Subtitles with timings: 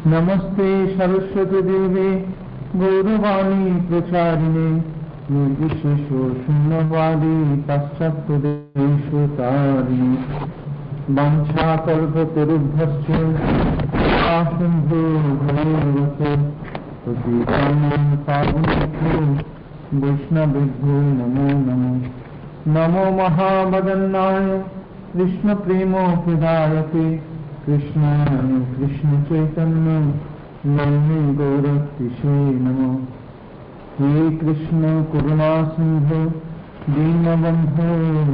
[0.00, 0.66] नमस्ते
[0.96, 2.10] सरस्वती देवे
[2.80, 4.68] गौरवाणी प्रचारिणे
[5.34, 7.32] निर्विशेषो शून्यवादी
[7.68, 8.46] पाश्चात्यदेशतारिणे
[11.18, 13.10] वंशाकल्पतरुभ्यश्च
[14.54, 15.02] सिन्धो
[15.42, 16.32] भगवते
[17.04, 19.20] प्रतीकानां पावनेभ्यो
[20.00, 21.94] वैष्णवेभ्यो नमो नमो
[22.76, 24.44] नमो महावदन्नाय
[25.14, 27.06] कृष्णप्रेमोपदायते
[27.66, 28.36] कृष्णाय
[28.78, 29.98] कृष्णचैतन्य
[30.76, 32.90] नन्मे गौरतिशे नमो
[33.98, 36.20] हे कृष्ण करुणा सिंधु
[36.94, 37.90] दीनबन्धो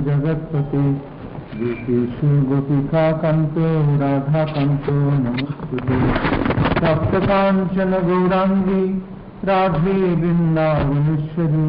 [0.09, 0.85] जगत्पते
[1.61, 3.67] गोपेषु गोपिकान्तो
[4.03, 5.99] राधाकान्तो नमस्ते
[6.83, 8.85] सप्तकाञ्चन गौराङ्गी
[9.49, 11.67] राधे वृन्दावनेश्वरी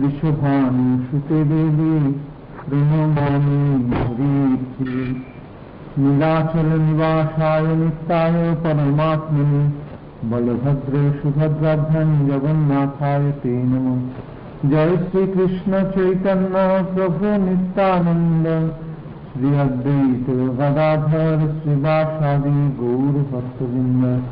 [0.00, 1.92] विश्वभानुसुते देवी
[2.68, 3.60] प्रणमामि
[3.98, 5.31] हरिप्रिये
[5.99, 9.83] नीलाचल निवासाय नित्याय परमात्मने
[10.29, 18.75] बलभद्र सुभद्राभ्यां जगन्नाथाय ते नमः। जय श्री कृष्ण चैतन्य प्रभु नित्यानंद
[19.33, 24.23] श्री अद्वैत गदाधर श्रीवासादि गौर भक्तवृंद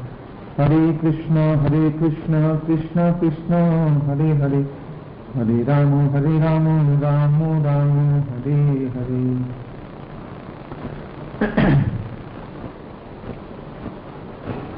[0.59, 3.53] हरे कृष्ण हरे कृष्ण कृष्ण कृष्ण,
[4.09, 4.69] हरे हरे।
[5.35, 6.67] हरे राम हरे राम
[6.99, 9.70] राम राम, हरे हरे।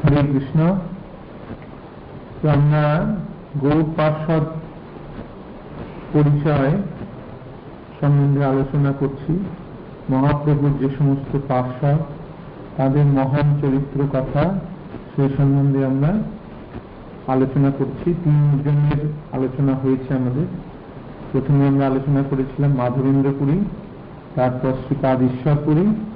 [0.03, 0.75] হরে কৃষ্ণ।
[2.49, 3.15] আমরা
[3.61, 4.43] গৌর পার্ষদ
[6.13, 6.71] পরিচয়
[8.01, 9.45] সম্বন্ধে আলোচনা করছি।
[10.09, 11.97] মহাপ্রভুর যে সমস্ত পার্ষদ,
[12.77, 14.59] তাদের মহান চরিত্র কথা,
[15.15, 16.13] সে সম্বন্ধে আমরা
[17.27, 20.45] আলোচনা করছি। তিনজনের আলোচনা হয়েছে আমাদের।
[21.31, 23.65] প্রথমে আমরা আলোচনা করেছিলাম মাধবেন্দ্রপুরী,
[24.35, 26.12] তারপর শ্রীপাদ ঈশ্বরপুরী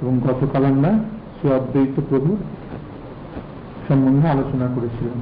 [0.00, 0.90] এবং গতকাল আমরা
[1.34, 2.30] শ্রী অদ্বৈত প্রভু
[3.86, 5.18] সম্বন্ধে আলোচনা করেছিলাম।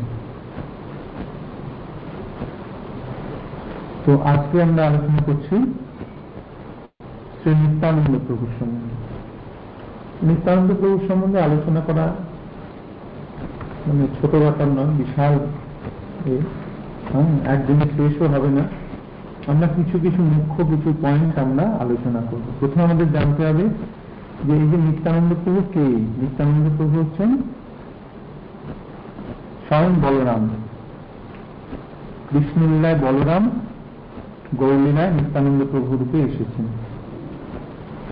[4.04, 5.56] তো আজকে আমরা আলোচনা করছি
[7.38, 8.94] শ্রী নিত্যানন্দ প্রভুর সম্বন্ধে।
[10.28, 12.06] নিত্যানন্দ প্রভুর সম্বন্ধে আলোচনা করা
[13.86, 15.34] মানে ছোট ব্যাপার নয়, বিশাল
[17.54, 18.64] একদিনে শেষও হবে না।
[19.52, 23.64] আমরা কিছু কিছু মুখ্য কিছু পয়েন্ট আমরা আলোচনা করব। প্রথমে আমাদের জানতে হবে
[24.44, 25.84] যে এই যে নিত্যানন্দ প্রভু কে?
[26.20, 27.36] নিত্যানন্দ প্রভু হচ্ছেন
[29.68, 30.48] স্বয়ং বলরাম।
[32.30, 33.50] কৃষ্ণলীলায় বলরাম,
[34.56, 36.66] গৌরলীলায় নিত্যানন্দ প্রভু রূপে এসেছেন।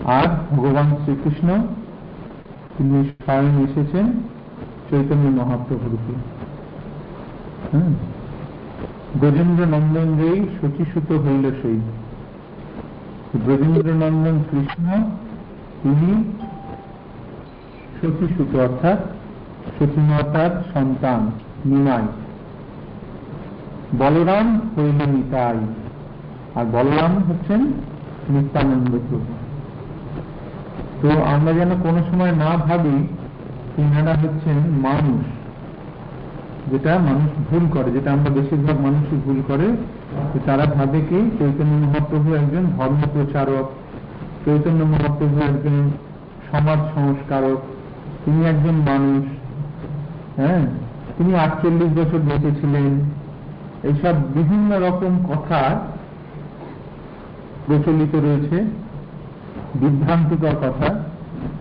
[0.03, 1.47] আর ভগবান শ্রীকৃষ্ণ,
[2.77, 4.05] তিনি স্বয়ং এসেছেন
[4.89, 6.13] চৈতন্য মহাপ্রভু রূপে।
[9.19, 11.79] ব্রজেন্দ্র নন্দন যেই শচীসূত হইল সেই।
[13.45, 15.03] ব্রজেন্দ্র নন্দন কৃষ্ণ
[15.83, 16.09] তিনি
[17.97, 18.99] শচীসূত অর্থাৎ
[19.75, 21.19] সতীমাতার সন্তান,
[21.65, 22.05] নিমাই।
[23.97, 25.59] বলরাম হইল নিতাই।
[26.55, 27.61] আর বলরাম হচ্ছেন
[28.29, 28.91] নিত্যানন্দ
[31.01, 32.95] তো আমরা যেন কোনো সময় না ভাবি,
[33.75, 34.57] তিনারা হচ্ছেন
[34.87, 35.23] মানুষ,
[36.71, 39.67] যেটা মানুষ ভুল করে, যেটা আমরা বেশিরভাগ মানুষই ভুল করে।
[40.45, 43.67] তারা ভাবে কি, চৈতন্য মহাপ্রভু একজন ধর্ম প্রচারক
[44.45, 45.91] চৈতন্য মহাপ্রভু একজন
[46.51, 47.59] সমাজ সংস্কারক,
[48.25, 49.23] তিনি একজন মানুষ
[50.37, 50.61] হ্যাঁ?
[51.17, 52.99] তিনি আটচল্লিশ বছর বেঁচে ছিলেন
[53.83, 55.79] এইসব বিভিন্ন রকম কথা
[57.65, 58.57] প্রচলিত রয়েছে,
[59.75, 60.95] বিভ্রান্তিকর কথা,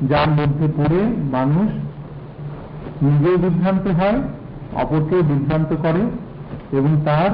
[0.09, 1.01] যার মধ্যে পড়ে
[1.33, 1.69] মানুষ
[3.03, 4.19] নিজেও বিভ্রান্ত হয়,
[4.75, 6.03] অপরকেও বিভ্রান্ত করে,
[6.79, 7.31] এবং তার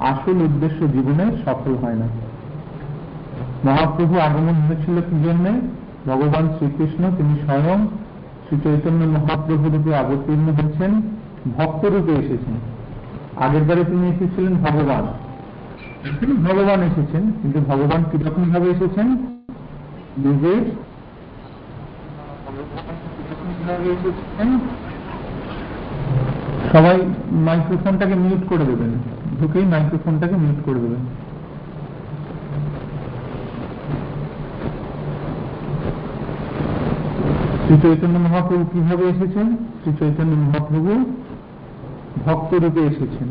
[0.00, 2.06] আসল উদ্দেশ্য জীবনে সফল হয় না।
[3.66, 5.52] মহাপ্রভু আগমন হয়েছিল কি জন্যে?
[6.10, 7.78] ভগবান শ্রীকৃষ্ণ, তিনি স্বয়ং
[8.44, 10.92] শ্রী চৈতন্য মহাপ্রভু রূপে অবতীর্ণ হয়েছেন
[11.56, 12.56] ভক্ত রূপে এসেছেন।
[13.44, 15.04] আগের বারে তিনি এসেছিলেন ভগবান।
[16.46, 19.06] ভগবান এসেছেন, কিন্তু ভগবান কীরকম ভাবে এসেছেন?
[20.24, 20.62] নিজের
[26.72, 26.96] সবাই
[27.46, 28.92] মাইক্রোফোনটাকে মিউট করে দেবেন।
[29.38, 31.02] ঢুকেই মাইক্রোফোনটাকে মিউট করে দেবেন।
[37.72, 39.56] শ্রী চৈতন্য মহাপ্রভু কীভাবে এসেছেন?
[39.56, 41.04] শ্রী চৈতন্য মহাপ্রভু
[42.26, 43.28] ভক্ত রূপে এসেছেন।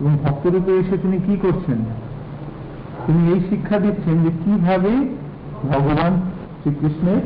[0.00, 1.78] এবং ভক্ত রূপে এসে তিনি কি করছেন?
[3.06, 4.88] তিনি এই শিক্ষা দিচ্ছেন যে কীভাবে
[5.62, 6.20] ভগবান
[6.62, 7.20] শ্রীকৃষ্ণের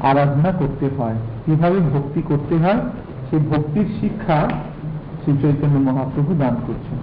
[0.00, 1.14] আরাধনা করতে হয়,
[1.46, 2.80] কীভাবে ভক্তি করতে হয়,
[3.30, 4.50] সেই ভক্তির শিক্ষা
[5.24, 6.98] শ্রী চৈতন্য মহাপ্রভু দান করছেন।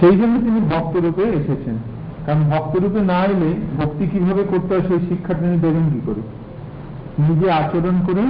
[0.00, 1.95] সেই জন্য তিনি ভক্ত রূপে এসেছেন।
[2.26, 6.20] কারণ ভক্ত রূপে না এলে ভক্তি কীভাবে করতে হয় সেই শিক্ষা তিনি দেবেন কি করে?
[7.22, 8.22] নিজে আচরণ করে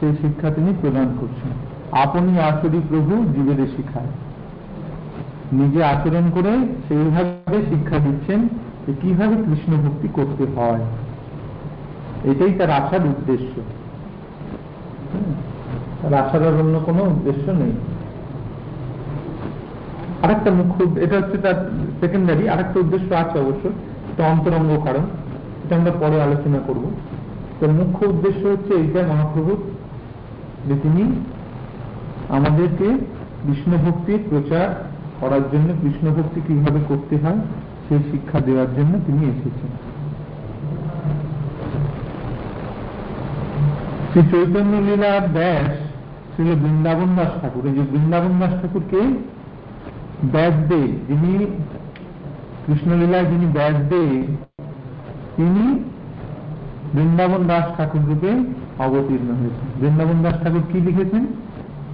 [0.00, 1.50] সেই শিক্ষা তিনি প্রদান করছেন।
[1.98, 4.06] আপনি আচরি প্রভু জীবের শিখায়।
[5.52, 6.50] নিজে আচরণ করে
[6.88, 8.48] সেইভাবে শিক্ষা দিচ্ছেন
[8.86, 10.80] যে কীভাবে কৃষ্ণ ভক্তি করতে হয়।
[12.24, 13.60] এটাই তার আসার উদ্দেশ্য।
[16.02, 17.72] তার আসার অন্য কোনো উদ্দেশ্য নেই।
[20.24, 21.58] আরেকটা মুখ্য এটা হচ্ছে তার
[22.00, 23.64] সেকেন্ডারি আরেকটা উদ্দেশ্য আছে অবশ্য
[24.10, 25.04] এটা অন্তরঙ্গ কারণ,
[25.64, 26.84] এটা আমরা পরে আলোচনা করব।
[27.58, 29.60] তো মুখ্য উদ্দেশ্য হচ্ছে এইটা মহাপ্রভুর
[30.66, 31.02] যে তিনি
[32.36, 32.88] আমাদেরকে
[33.44, 34.66] কৃষ্ণ ভক্তির প্রচার
[35.20, 37.40] করার জন্য কৃষ্ণ ভক্তি কীভাবে করতে হয়,
[37.86, 39.70] সেই শিক্ষা দেওয়ার জন্য তিনি এসেছেন।
[44.10, 45.70] শ্রী চৈতন্য লীলার ব্যাস
[46.34, 49.00] ছিল বৃন্দাবন দাস ঠাকুর। এই যে বৃন্দাবন দাস ঠাকুরকে
[50.22, 51.46] ব্যাসদেব, যিনি
[52.66, 54.36] কৃষ্ণলীলায় যিনি ব্যাসদেব,
[55.36, 55.84] তিনি
[56.94, 58.30] বৃন্দাবন দাস ঠাকুর রূপে
[58.78, 61.26] অবতীর্ণ হয়েছেন। বৃন্দাবন দাস ঠাকুর কি লিখেছেন?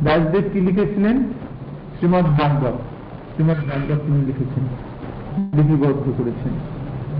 [0.02, 1.22] ব্যাসদেব কি লিখেছিলেন?
[1.98, 2.72] শ্রীমৎ ভাগবত।
[3.34, 4.64] শ্রীমৎ ভাগবত তিনি লিখেছেন।
[5.58, 6.52] লিপিবদ্ধ করেছেন।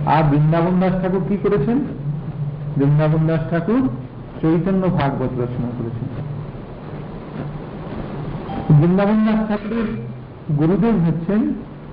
[0.06, 1.78] আর বৃন্দাবন দাস ঠাকুর কি করেছেন?
[2.76, 3.88] বৃন্দাবন দাস ঠাকুর
[4.42, 6.08] চৈতন্য ভাগবত রচনা করেছেন।
[8.80, 10.09] বৃন্দাবন দাস ঠাকুরের
[10.58, 11.40] গুরুদেব হচ্ছেন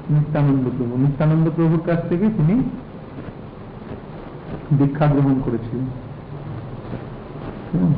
[0.10, 2.64] নিত্যানন্দ প্রভু। নিত্যানন্দ প্রভুর কাছ থেকে তিনি
[4.74, 5.86] দীক্ষা গ্রহণ করেছিলেন।
[7.74, 7.94] হুম।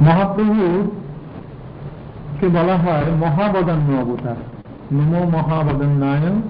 [0.00, 0.90] মহাপ্রভু
[2.40, 4.36] কে বলা হয় মহাবদান্য অবতার।
[4.92, 6.42] নমো মহাবদান্নায়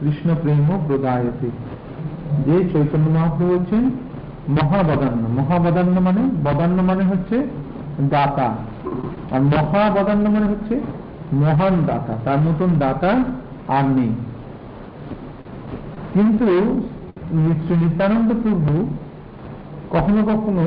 [0.00, 1.50] কৃষ্ণ প্রেম প্রদায়তে।
[2.46, 3.90] যে চৈতন্য মহাপ্রভু হচ্ছেন
[4.48, 7.46] মহাবদান্য মহাবদান্য মানে বদান্য মানে হচ্ছে
[8.00, 8.71] দাতা।
[9.32, 10.74] আর মহাবদান্য মানে হচ্ছে
[11.32, 13.12] মহান দাতা, তার মতন দাতা
[13.68, 14.12] আর নেই।
[16.12, 16.46] কিন্তু
[17.62, 18.72] শ্রী নিত্যানন্দ প্রভু
[19.90, 20.64] কখনো কখনো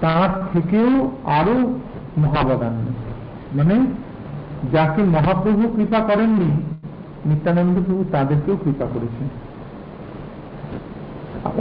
[0.00, 0.90] তার থেকেও
[1.38, 1.56] আরও
[2.18, 2.84] মহাবদান্য
[3.56, 3.76] মানে
[4.72, 6.50] যাকে মহাপ্রভু কৃপা করেননি,
[7.24, 9.28] নিত্যানন্দ প্রভু তাদেরকেও কৃপা করেছেন।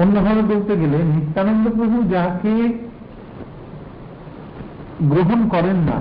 [0.02, 2.54] অন্যভাবে বলতে গেলে নিত্যানন্দ প্রভু যাকে
[5.02, 5.98] গ্রহণ করেন না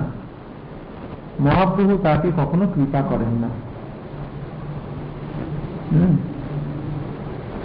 [1.39, 3.49] মহাপ্রভু তাকে কখনো কৃপা করেন না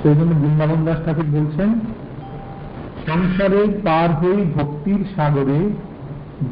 [0.03, 1.71] সেই জন্য বৃন্দাবন দাস ঠাকুর বলছেন,
[3.07, 5.61] সংসারে পার হই ভক্তির সাগরে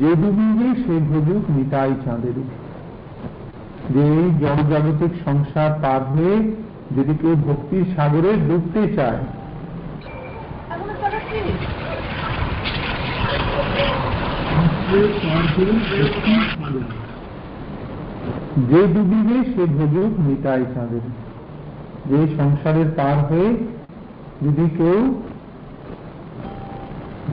[0.00, 2.36] যে ডুবিবে সে ভোজুক নিতাই চাঁদের
[3.94, 6.36] যে এই জড় জাগতিক সংসার পার হয়ে
[6.96, 9.20] যদি কেউ ভক্তির সাগরে ডুবতে চায়
[10.70, 11.40] এখনও কটা কি?
[18.56, 21.00] যে ডুবিবে সে ভোজুক নিতাই চাঁদের
[22.06, 23.48] যে সংসারের পার হয়ে
[24.42, 25.14] যদি কেউ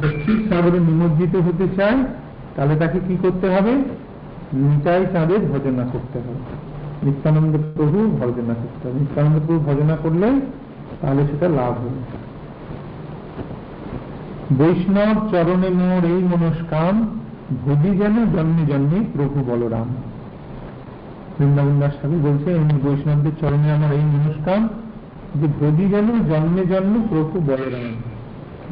[0.02, 2.04] ভক্তির সাগরে নিমজ্জিত হতে চায়,
[2.56, 3.72] তাহলে তাকে কি করতে হবে?
[4.54, 6.34] নিতাই চাঁদের ভজনা করতে হবে।
[7.04, 10.42] নিত্যানন্দ প্রভু ভজনা করতে হবে। নিত্যানন্দ প্রভু ভজনা করলে
[11.02, 12.02] তাহলে সেটা লাভ হবে।
[14.58, 17.20] বৈষ্ণব চরণে মোর এই মনস্কাম
[17.66, 19.96] ভুজি যেন জন্মে জন্মে প্রভু বলরাম।
[21.40, 24.70] বৃন্দাবন দাস ঠাকুর বলছে, এই বৈষ্ণবদের চরণে আমার এই মনস্কাম,
[25.36, 27.94] যে ভোজি যেন জন্মে জন্মে প্রভু বলরাম।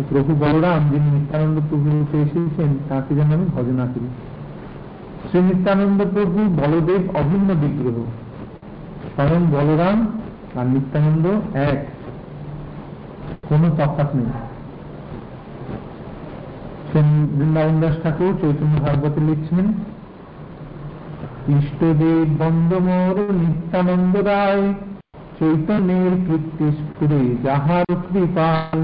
[0.10, 4.08] প্রভু বলরাম যিনি নিত্যানন্দ প্রভু রূপে এসেছেন, তাকে যেন আমি ভজনা করি।
[5.30, 8.06] শ্রী নিত্যানন্দ প্রভু বলদেব অভিন্ন বিগ্রহ।
[9.16, 10.08] স্বয়ং বলরাম
[10.60, 11.88] আর নিত্যানন্দ এক।
[13.50, 14.26] কোনো তফাৎ নেই।
[17.38, 19.74] বৃন্দাবন দাস ঠাকুর চৈতন্য ভাগবতে লিখছেন
[21.48, 24.74] ইষ্টদেব বন্দমোর নিত্যানন্দ রায়
[25.40, 28.80] চৈতন্যের কীর্তি স্ফুরে যাহার কৃপাল।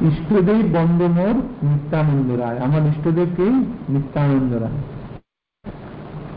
[0.00, 3.42] ইষ্টদেব বন্দমোর নিত্যানন্দ রায়। আমার ইষ্টদেবকে
[3.88, 4.78] নিত্যানন্দ রায়।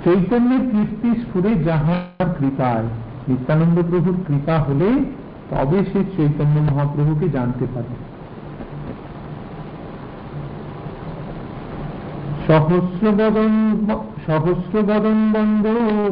[0.05, 2.83] চৈতন্যের কীর্তি স্ফুরে যাহার কৃপায়
[3.27, 4.89] নিত্যানন্দ প্রভুর কৃপা হলে
[5.49, 7.93] তবে সে চৈতন্য মহাপ্রভুকে জানতে পারে।
[12.47, 13.85] সহস্র বদন
[14.27, 15.65] সহস্র বদন বন্দ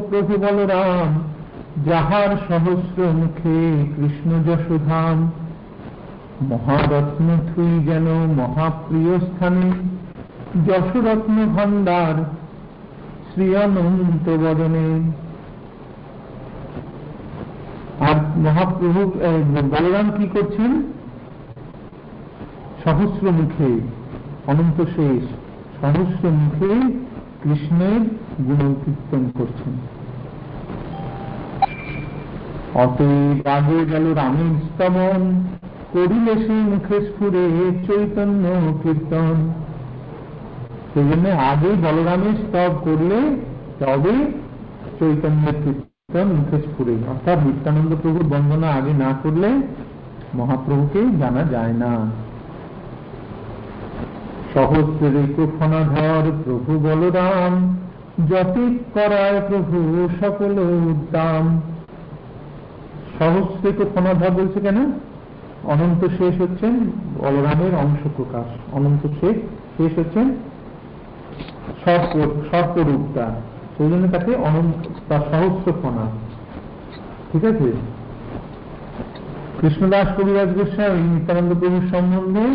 [0.10, 1.10] প্রভু বলরাম,
[1.86, 3.60] যাহার সহস্র মুখে
[3.96, 5.18] কৃষ্ণ যশোধাম।
[6.42, 8.08] মহারত্ন থুই যেন
[8.40, 9.72] মহাপ্রিয় স্থানে,
[10.68, 12.16] যশরত্ন ভান্ডার
[13.30, 14.90] শ্রী অনন্ত বদনে।
[18.08, 19.02] আর মহাপ্রভু
[19.72, 20.72] বলরাম কি করছেন?
[22.84, 23.72] সহস্র মুখে,
[24.48, 25.24] অনন্ত শেষ,
[25.82, 26.72] সহস্র মুখে
[27.44, 28.02] কৃষ্ণের
[28.48, 29.74] গুণ কীর্তন করছেন।
[32.84, 35.22] অতএব আগে গেল রামের স্তবন,
[35.94, 37.46] করিলে সে মুখে স্ফুরে
[37.88, 38.46] চৈতন্য
[38.84, 39.36] কীর্তন।
[40.94, 43.20] সেই জন্য আগে বলরামের স্তব করলে
[43.80, 44.16] তবে
[45.00, 49.50] চৈতন্যের কীর্তন মুখে স্ফুরে অর্থাৎ নিত্যানন্দ প্রভুর বন্দনা আগে না করলে
[50.34, 51.94] মহাপ্রভুকে জানা যায় না।
[54.54, 57.54] সহস্রের ফনাধর প্রভু বলরাম
[58.32, 59.78] যতিক করায় প্রভু
[60.22, 60.54] সকল
[60.92, 61.44] উদ্দাম।
[63.20, 64.80] সহস্রিক ফনাধর বলছে কেন?
[65.74, 66.74] অনন্ত শেষ হচ্ছেন
[67.22, 69.38] বলরামের অংশ প্রকাশ। অনন্ত শেষ
[69.78, 70.28] শেষ হচ্ছেন
[72.52, 73.26] সর্পরূপটা
[73.76, 76.06] সেই জন্য তাকে অনন্ত তার সহস্র ফনা
[77.32, 77.70] ঠিক আছে?
[79.62, 82.46] কৃষ্ণদাস কবিরাজ গোস্বামী নিত্যানন্দ প্রভুর সম্বন্ধে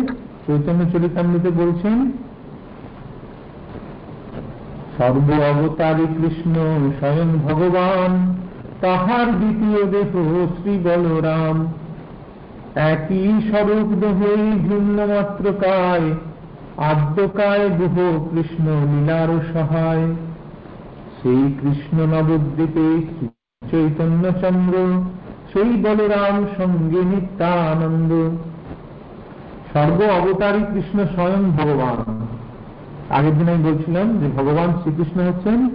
[0.47, 2.11] চৈতন্য চরিতামৃতে বলছেন,
[4.97, 6.55] সর্ব অবতারী কৃষ্ণ
[6.99, 8.11] স্বয়ং ভগবান,
[8.81, 10.11] তাহার দ্বিতীয় দেহ
[10.55, 11.57] শ্রী বলরাম।
[12.75, 14.33] একই স্বরূপ দেহে
[14.67, 16.07] ভিন্ন মাত্র কায়,
[16.77, 17.95] আদ্যকায় গুহ
[18.31, 20.05] কৃষ্ণ লীলার সহায়।
[21.19, 22.89] সেই কৃষ্ণ নবদ্বীপে
[23.71, 24.75] চৈতন্য চন্দ্র
[25.53, 28.11] সেই বলরাম সঙ্গে নিত্যানন্দ।
[29.77, 32.27] সর্ব অবতারী কৃষ্ণ স্বয়ং ভগবান।
[33.09, 35.69] আগের দিন আমি বলছিলাম যে ভগবান শ্রীকৃষ্ণ হচ্ছেন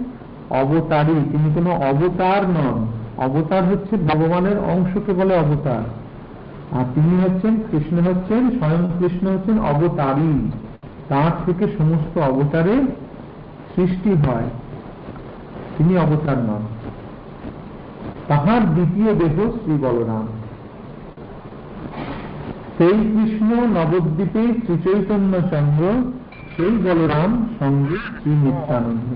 [0.49, 5.83] অবতারী, তিনি কোনো অবতার নন। অবতার হচ্ছে ভগবানের অংশকে বলে অবতার।
[6.79, 10.51] আর তিনি হচ্ছেন, কৃষ্ণ হচ্ছেন, স্বয়ং কৃষ্ণ হচ্ছেন অবতারী।
[11.09, 12.83] তার থেকে সমস্ত অবতারের
[13.75, 14.49] সৃষ্টি হয়।
[15.77, 16.61] তিনি অবতার নন।
[18.27, 20.27] তাহার দ্বিতীয় দেহ শ্রী বলরাম।
[22.83, 25.83] সেই কৃষ্ণ নবদ্বীপে শ্রী চৈতন্য চন্দ্র,
[26.53, 29.09] সেই বলরাম সঙ্গে শ্রী নিত্যানন্দ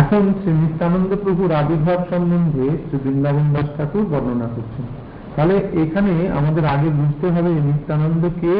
[0.00, 4.86] এখন শ্রী নিত্যানন্দ প্রভুর আবির্ভাব সম্বন্ধে শ্রী বৃন্দাবন দাস ঠাকুর বর্ণনা করছেন।
[5.34, 8.54] তাহলে এখানে আমাদের আগে বুঝতে হবে নিত্যানন্দ কে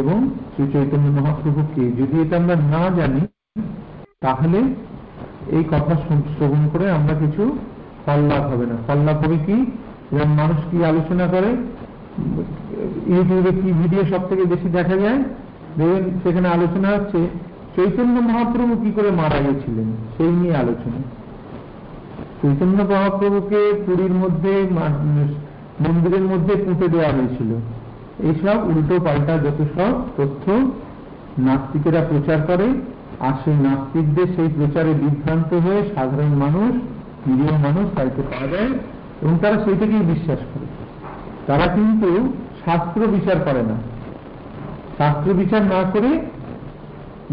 [0.00, 0.16] এবং
[0.52, 3.22] শ্রী চৈতন্য মহাপ্রভু কে যদি এটা আমরা না জানি,
[4.24, 4.58] তাহলে
[5.56, 5.92] এই কথা
[6.34, 7.44] শ্রবণ করে আমরা কিছু
[8.06, 9.56] ফল লাভ হবে না। ফল লাভ হবে কি?
[10.12, 11.50] এবং মানুষ কি আলোচনা করে?
[13.12, 15.20] ইউটিউবে কি ভিডিও সব থেকে বেশি দেখা যায়?
[15.78, 17.20] দেখবেন সেখানে আলোচনা হচ্ছে,
[17.76, 19.88] চৈতন্য মহাপ্রভু কি করে মারা গেছিলেন?
[20.16, 20.98] সেই নিয়ে আলোচনা।
[22.40, 24.52] চৈতন্য মহাপ্রভুকে পুরীর মধ্যে
[25.84, 27.50] মন্দিরের মধ্যে পুঁতে দেওয়া হয়েছিল।
[28.28, 30.44] এইসব উল্টো পাল্টা যত সব তথ্য
[31.46, 32.68] নাস্তিকেরা প্রচার করে,
[33.26, 36.72] আর সেই নাস্তিকদের সেই প্রচারে বিভ্রান্ত হয়ে সাধারণ মানুষ
[37.26, 38.70] নিরীহ মানুষ তাইতে পাওয়া যায়
[39.22, 40.66] এবং তারা সেইটাকেই বিশ্বাস করে।
[41.46, 42.32] তারা কিন্তু
[42.64, 43.76] শাস্ত্র বিচার করে না।
[44.98, 46.30] শাস্ত্র বিচার না করে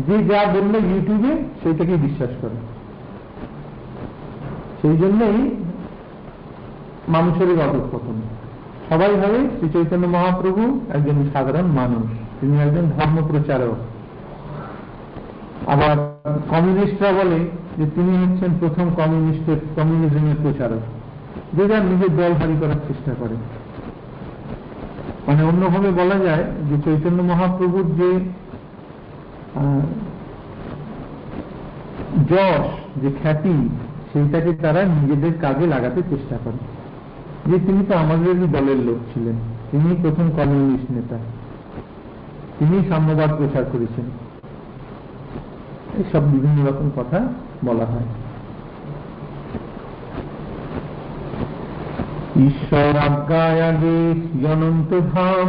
[0.07, 2.55] যে যা বলল ইউটিউবে সেইটাকেই বিশ্বাস করে।
[4.81, 5.55] সেই জন্যই
[7.07, 8.21] মানুষের অধঃপতন
[8.89, 12.05] সবাই ভাবে শ্রী চৈতন্য মহাপ্রভু একজন সাধারণ মানুষ।
[12.41, 13.92] তিনি একজন ধর্ম প্রচারক
[15.67, 15.95] আবার
[16.49, 17.39] কমিউনিস্টরা বলে
[17.77, 20.83] যে তিনি হচ্ছেন প্রথম কমিউনিস্টের কমিউনিজমের প্রচারক।
[21.53, 23.35] যে যার নিজের দল ভারী করার চেষ্টা করে
[25.27, 28.09] মানে অন্যভাবে বলা যায় যে চৈতন্য মহাপ্রভুর যে
[32.29, 32.65] যশ,
[33.01, 33.69] যে খ্যাতি,
[34.13, 36.57] সেইটাকে তারা নিজেদের কাজে লাগাতে চেষ্টা করে
[37.51, 39.35] যে তিনি তো আমাদেরই দলের লোক ছিলেন।
[39.71, 41.17] তিনি প্রথম কমিউনিস্ট নেতা।
[42.59, 44.22] তিনি সাম্যবাদ প্রচার করেছেন।
[45.97, 47.19] এইসব বিভিন্ন রকম কথা
[47.65, 48.09] বলা হয়।
[52.45, 53.61] ঈশ্বর আজ্ঞায়
[55.13, 55.47] ধাম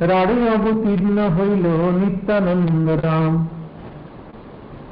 [0.00, 1.66] রাড়ে অবতীর্ণ হইল
[2.00, 3.48] নিত্যানন্দ রাম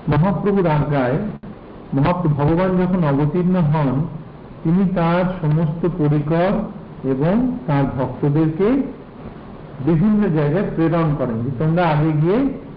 [0.08, 1.18] মহাপ্রভুর আজ্ঞায়,
[1.94, 4.06] মহাপ্রভু ভগবান যখন অবতীর্ণ হন,
[4.62, 6.50] তিনি তার সমস্ত পরিকর
[7.08, 8.68] এবং তার ভক্তদেরকে
[9.86, 12.67] বিভিন্ন জায়গায় প্রেরণ করেন তোমরা আগে গিয়ে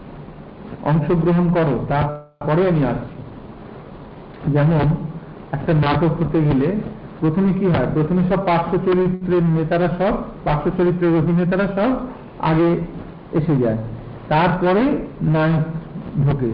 [0.84, 3.22] অংশগ্রহণ করো, তারপরে আমি আসছি।
[4.52, 4.96] যেমন
[5.52, 6.76] একটা নাটক হতে গেলে
[7.20, 7.88] প্রথমে কি হয়?
[7.94, 11.96] প্রথমে সব পার্শ্ব চরিত্রের নেতারা সব, পার্শ্ব চরিত্রের অভিনেতারা সব
[12.40, 12.70] আগে
[13.32, 13.78] এসে যায়।
[14.30, 15.64] তারপরে নায়ক
[16.26, 16.52] ঢোকে।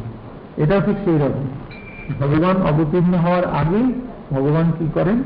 [0.63, 1.45] এটাও ঠিক সেই রকম
[2.19, 3.81] ভগবান অবতীর্ণ হওয়ার আগে
[4.31, 5.23] ভগবান কি করেন?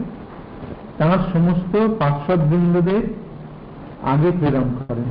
[0.97, 3.01] তার সমস্ত পার্শ্বদ বৃন্দদের
[4.01, 5.03] আগে প্রেরণ করেন।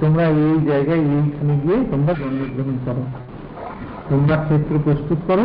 [0.00, 3.25] তোমরা এই জায়গায় এইখানে গিয়ে তোমরা জন্মগ্রহণ করো।
[4.08, 5.44] তোমরা ক্ষেত্র প্রস্তুত করো,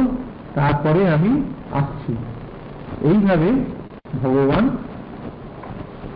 [0.53, 1.31] তারপরে আমি
[1.71, 2.13] আসছি।
[3.01, 3.49] এইভাবে
[4.21, 4.69] ভগবান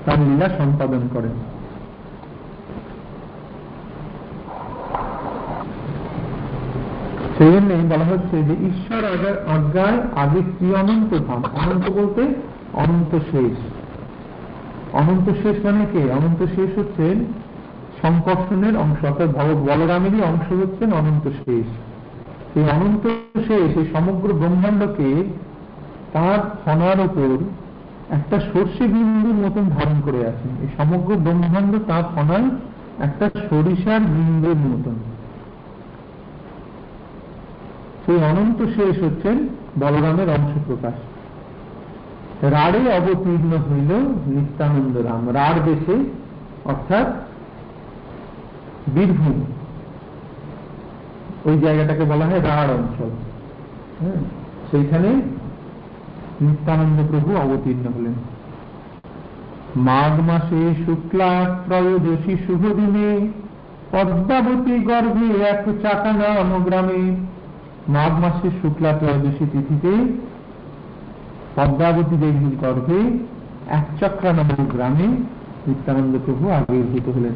[0.05, 1.35] তার লীলা সম্পাদন করেন।
[7.37, 9.01] সেই জন্যই বলা হচ্ছে যে ঈশ্বর
[9.49, 11.43] আজ্ঞায় আগে কি অনন্ত ধাম?
[11.53, 12.21] অনন্ত বলতে
[12.73, 13.57] অনন্ত শেষ।
[14.93, 16.11] অনন্ত শেষ মানে কে?
[16.11, 17.25] অনন্ত শেষ হচ্ছেন
[18.01, 21.94] সংকর্ষণের অংশ, অর্থাৎ বলরামেরই অংশ হচ্ছেন অনন্ত শেষ।
[22.55, 23.03] এই অনন্ত
[23.47, 25.09] শেষ এই সমগ্র ব্রহ্মাণ্ডকে
[26.13, 27.37] তার ফনার ওপর
[28.09, 32.49] একটা সর্ষে বিন্দুর মতন ধারণ করে আছেন এই সমগ্র ব্রহ্মাণ্ড তার ফনায়
[32.99, 34.95] একটা সরিষার বিন্দুর মতন।
[38.05, 39.37] সেই অনন্ত শেষ হচ্ছেন
[39.79, 40.93] বলরামের অংশ প্রকাশ
[42.43, 43.91] রাড়ে অবতীর্ণ হইল
[44.25, 45.95] নিত্যানন্দ রাম। রাড় দেশে,
[46.65, 47.07] অর্থাৎ
[48.93, 49.41] বীরভূম।
[51.45, 53.11] ওই জায়গাটাকে বলা হয় রাড় অঞ্চল।
[53.99, 54.19] হ্যাঁ,
[54.71, 55.09] সেইখানে
[56.41, 58.15] নিত্যানন্দ প্রভু অবতীর্ণ হলেন।
[59.75, 61.31] মাঘ মাসে শুক্লা
[61.67, 63.09] ত্রয়োদশী শুভ দিনে
[63.91, 67.15] পদ্মাবতী গর্ভে এক চাকা নাম গ্রামে
[67.87, 69.93] মাঘ মাসের শুক্লা ত্রয়োদশী তিথিতে
[71.55, 72.99] পদ্মাবতী দেবীর গর্ভে
[73.69, 75.07] এক চক্রা নামক গ্রামে
[75.67, 77.35] নিত্যানন্দ প্রভু আবির্ভূত হলেন।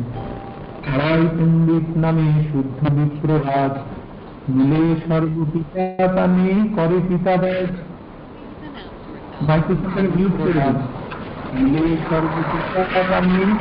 [0.94, 3.74] আড়াই পণ্ডিত নামে শুদ্ধ বিপ্ররাজ
[4.50, 5.84] মিলে সর্বপিতা
[6.75, 6.98] করে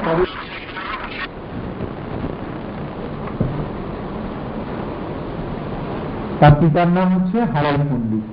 [0.04, 0.24] করে
[6.40, 8.26] তার পিতার নাম হচ্ছে হারাই পণ্ডিত।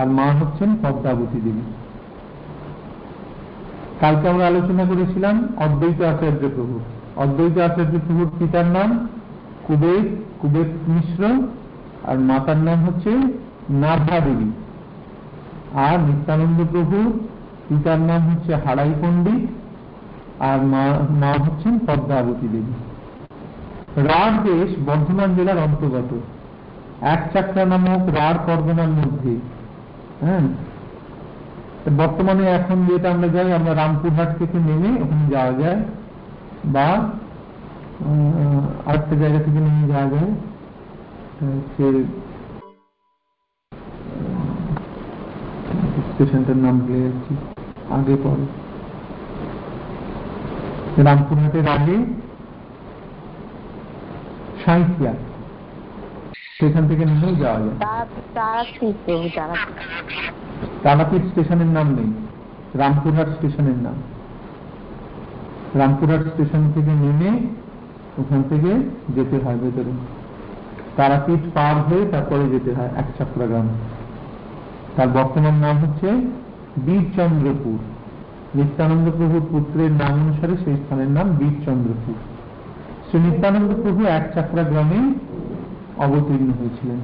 [0.00, 1.64] আর মা হচ্ছেন পদ্মাবতী দেবী।
[4.00, 6.76] কালকে আমরা আলোচনা করেছিলাম অদ্বৈত আচার্য প্রভু
[7.16, 8.90] অদ্বৈত আচার্য প্রভুর পিতার নাম
[9.64, 10.04] কুবের
[10.40, 11.22] কুবের মিশ্র
[12.04, 13.10] আর মাতার নাম হচ্ছে
[13.70, 14.50] নাভা দেবী।
[15.74, 16.96] আর নিত্যানন্দ প্রভু,
[17.68, 19.50] পিতার নাম হচ্ছে হারাই পণ্ডিত,
[20.42, 22.74] আর মা হচ্ছেন পদ্মাবতী দেবী।
[24.08, 26.12] রাঢ় দেশ বর্ধমান জেলার অন্তর্গত।
[27.00, 29.36] এক চাকরা নামক রাঢ় পরগনার মধ্যে।
[30.20, 30.40] হ্যাঁ?
[31.96, 35.80] বর্তমানে এখন যেটা আমরা যাই, আমরা রামপুরহাট থেকে নেমে ওখানে যাওয়া যায়,
[36.64, 36.88] বা
[38.86, 40.30] আরেকটা জায়গা থেকে নেমে যাওয়া যায়।
[46.14, 47.36] স্টেশনটার নাম ভুলে যাচ্ছি।
[47.90, 48.46] আগে পরে।
[51.02, 51.96] রামপুরহাটের আগে
[54.64, 55.14] সাঁইথিয়া।
[56.60, 57.04] সেখান থেকে
[57.40, 57.78] যাওয়া যায়।
[60.82, 62.12] তারাপীঠ স্টেশনের নাম নেই।
[62.74, 63.94] রামপুরহাট স্টেশনের নাম।
[65.74, 67.30] রামপুরহাট স্টেশন থেকে নেমে
[68.18, 68.68] ওখান থেকে
[69.08, 70.23] যেতে হয় ভেতরে।
[70.96, 73.68] তারাপীঠ পার হয়ে তারপরে যেতে হয়, এক চক্রা গ্রাম
[74.96, 76.08] তার বর্তমান নাম হচ্ছে
[76.86, 77.78] বীরচন্দ্রপুর।
[78.54, 82.14] নিত্যানন্দ প্রভুর পুত্রের নাম অনুসারে সেই স্থানের নাম বীরচন্দ্রপুর।
[83.08, 85.00] শ্রী নিত্যানন্দ প্রভু এক চাকরা গ্রামে
[85.96, 87.00] অবতীর্ণ হয়েছিলেন।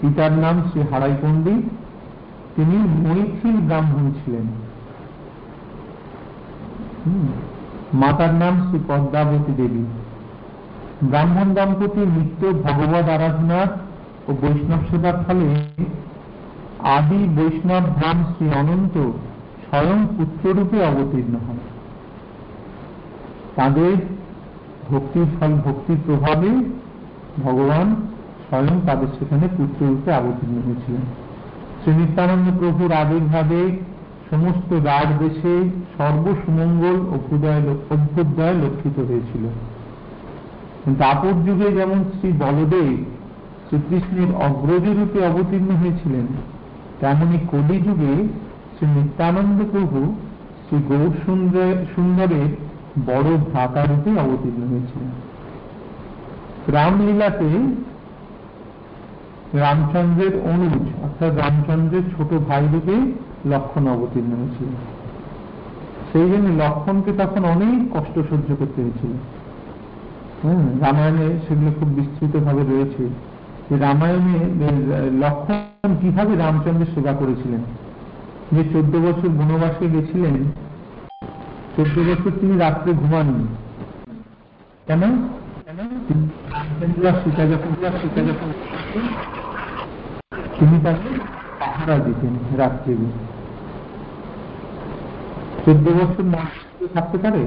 [0.00, 1.64] পিতার নাম শ্রী হারাই পণ্ডিত।
[2.56, 4.46] তিনি মৈথিল ব্রাহ্মণ ছিলেন।
[7.94, 10.01] মাতার নাম শ্রী পদ্মাবতী দেবী।
[11.10, 13.60] ব্রাহ্মণ দম্পতি নিত্য ভগবত আরাধনা
[14.28, 15.46] ও বৈষ্ণব সেবার ফলে
[16.96, 18.94] আদি বৈষ্ণব ধাম শ্রী অনন্ত
[19.64, 21.58] স্বয়ং পুত্ররূপে অবতীর্ণ হন।
[23.56, 23.94] তাদের
[24.90, 26.50] ভক্তির ফল ভক্তির প্রভাবে
[27.42, 27.86] ভগবান
[28.46, 31.04] স্বয়ং তাদের সেখানে পুত্ররূপে অবতীর্ণ হয়েছিলেন।
[31.80, 33.60] শ্রী নিত্যানন্দ প্রভুর আবির্ভাবে
[34.30, 35.54] সমস্ত রাজ দেশে
[35.98, 39.44] সর্বসুমঙ্গল অভ্যুদয় অভ্যুদয় লক্ষিত হয়েছিল।
[41.00, 42.88] দাপর যুগে যেমন শ্রী বলদেব
[43.66, 46.26] শ্রীকৃষ্ণের অগ্রজ রূপে অবতীর্ণ হয়েছিলেন,
[47.00, 48.14] তেমনি কলি যুগে
[48.74, 50.14] শ্রী নিত্যানন্দ প্রভু
[50.64, 51.12] শ্রী গৌর
[51.94, 52.48] সুন্দরের
[53.06, 55.10] বড় ভ্রাতা রূপে অবতীর্ণ হয়েছিলেন।
[56.72, 57.50] রামলীলাতে
[59.52, 62.96] রামচন্দ্রের অনুজ, অর্থাৎ রামচন্দ্রের ছোট ভাই রূপে
[63.50, 64.70] লক্ষণ অবতীর্ণ হয়েছিল
[66.12, 69.12] সেই জন্য লক্ষণকে তখন অনেক কষ্ট সহ্য করতে হয়েছিল।
[70.42, 73.02] হ্যাঁ রামায়ণে সেগুলো খুব বিস্তৃত ভাবে রয়েছে।
[73.70, 74.36] যে রামায়ণে
[75.20, 77.62] লক্ষণ কীভাবে রামচন্দ্রের সেবা করেছিলেন?
[78.52, 80.36] যে চোদ্দ বছর বনবাসে গেছিলেন,
[81.76, 83.46] চোদ্দ বছর তিনি রাত্রে ঘুমাননি।
[84.86, 85.02] কেন?
[87.24, 87.70] সীতা যখন
[88.02, 88.48] সীতা যখন
[90.58, 91.08] তিনি তাকে
[91.60, 92.94] পাহারা দিতেন রাত্রে
[95.64, 96.40] চোদ্দ বছর না
[96.94, 97.46] থাকতে পারে?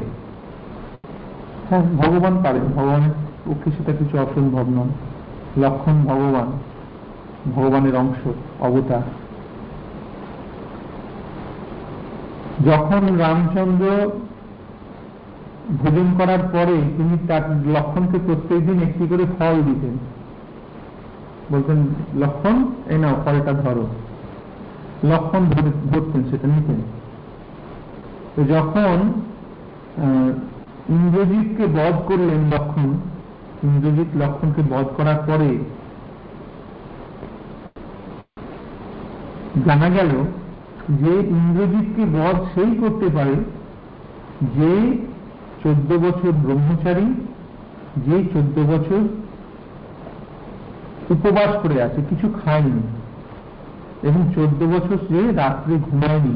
[1.69, 3.12] হ্যাঁ ভগবান পারেন ভগবানের
[3.45, 4.89] পক্ষে সেটা কিছু অসম্ভব নয়।
[5.63, 6.51] লক্ষণ ভগবান।
[7.56, 8.28] ভগবানের অংশ,
[8.60, 9.01] অবতার।
[12.65, 14.12] যখন রামচন্দ্র
[15.69, 19.97] ভোজন করার পরে তিনি তার লক্ষণকে প্রত্যেক দিন একটি করে ফল দিতেন।
[21.51, 21.88] বলতেন,
[22.19, 23.88] লক্ষণ, এই নাও, ফলটা ধরো।
[25.04, 26.82] লক্ষণ ধরে- ধরতেন, সেটা নিতেন।
[28.36, 29.13] তো যখন
[30.89, 32.89] ইন্দ্রজিৎকে বধ করলেন লক্ষণ।
[33.63, 35.58] ইন্দ্রজিৎ লক্ষণকে বধ করার পরে
[39.65, 40.12] জানা গেল
[41.02, 43.36] যে ইন্দ্রজিৎকে বধ সেই করতে পারে
[44.58, 44.98] যে
[45.63, 47.08] চোদ্দ বছর ব্রহ্মচারী,
[48.06, 49.02] যে চোদ্দ বছর
[51.10, 52.82] উপবাস করে আছে, কিছু খায়নি
[54.04, 56.36] এবং চোদ্দ বছর সে রাত্রে ঘুমায়নি,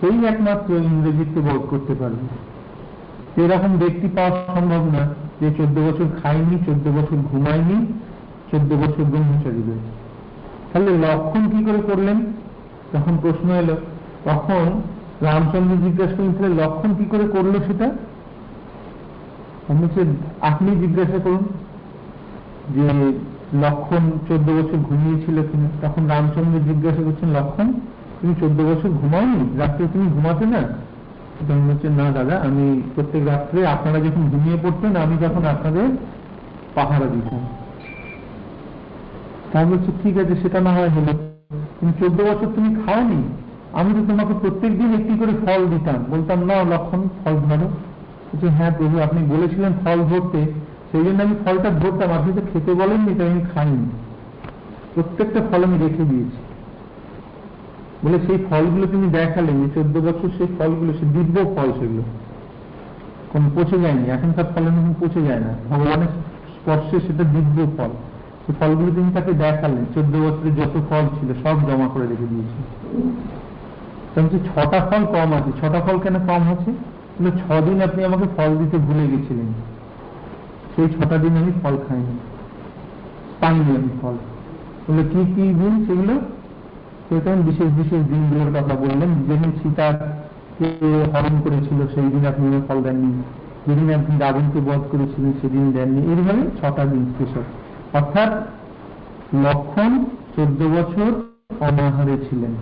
[0.00, 2.47] সেই একমাত্র ইন্দ্রজিৎকে বধ করতে পারবে।
[3.42, 5.02] এরকম ব্যক্তি পাওয়া সম্ভব না
[5.40, 7.78] যে চোদ্দ বছর খায়নি, চোদ্দ বছর ঘুমায়নি,
[8.50, 9.92] চোদ্দ বছর ব্রহ্মচারী রয়েছে
[10.70, 12.18] তাহলে লক্ষণ কি করে করলেন?
[12.92, 13.76] তখন প্রশ্ন এলো
[14.24, 14.64] তখন
[15.20, 17.88] রামচন্দ্র জিজ্ঞাসা করলেন, তাহলে লক্ষণ কি করে করল সেটা?
[20.40, 21.44] আপনি জিজ্ঞাসা করুন
[22.74, 22.86] যে
[23.66, 27.68] লক্ষণ চোদ্দ বছর ঘুমিয়েছিল কিনা। তখন রামচন্দ্র জিজ্ঞাসা করছেন, লক্ষণ,
[28.18, 29.40] তুমি চোদ্দ বছর ঘুমাওনি?
[29.58, 30.62] রাত্রে তুমি ঘুমাতে না?
[31.38, 35.88] তখন বলছেন না দাদা আমি প্রত্যেক রাত্রে আপনারা যখন ঘুমিয়ে পড়তেন, আমি তখন আপনাদের
[36.74, 37.46] পাহারা দিতাম।
[39.52, 41.12] তাই বলছে, ঠিক আছে, সেটা না হয় হলো।
[41.80, 43.22] তুমি চোদ্দ বছর তুমি খাওনি?
[43.72, 47.68] আমি তো তোমাকে প্রত্যেক দিন একটি করে ফল দিতাম। বলতাম, না, লক্ষণ, ফল ধরো।
[48.34, 50.52] বলছে হ্যাঁ প্রভু, আপনি বলেছিলেন ফল ধরতে।
[50.92, 53.90] সেই জন্য আমি ফলটা ধরতাম। আপনি তো খেতে বলেননি, তাই আমি খাইনি।
[54.94, 56.47] প্রত্যেকটা ফল আমি রেখে দিয়েছি।
[58.04, 62.02] বলে সেই ফলগুলো তুমি দেখালে যে চোদ্দ বছর সেই ফলগুলো, সে দিব্য ফল সেগুলো।
[63.32, 66.08] কোন পচে যায়নি এখনকার ফলের মধ্যে পচে যায় না। ভগবানের
[66.48, 67.90] স্পর্শে সেটা দিব্য ফল।
[68.46, 72.78] সেই ফলগুলো তিনি তাকে দেখালেন, চোদ্দ বছরে যত ফল ছিল সব জমা করে রেখে দিয়েছে
[74.20, 76.72] বলছে ছটা ফল কম আছে। ছটা ফল কেন কম আছে?
[77.20, 79.52] বলে দিন আপনি আমাকে ফল দিতে ভুলে গেছিলেন।
[80.76, 82.18] সেই ছটা দিন আমি ফল খাইনি।
[83.40, 84.14] পাইনি আমি ফল।
[84.88, 86.20] বলে কি কি দিন সেগুলো?
[87.08, 90.68] সেখানে বিশেষ বিশেষ দিনগুলোর কথা বললেন। যেদিন সীতাকে
[91.12, 93.22] হরণ করেছিল সেই দিন আপনি ফল দেননি।
[93.66, 97.42] যেদিন আপনি রাবণকে বধ করেছিলেন, সেদিন দেননি। এইভাবে ছটা দিন স্পেশাল
[97.92, 98.32] অর্থাৎ
[99.46, 100.04] লক্ষণ
[100.36, 101.10] চোদ্দ বছর
[101.60, 102.54] অনাহারে ছিলেন।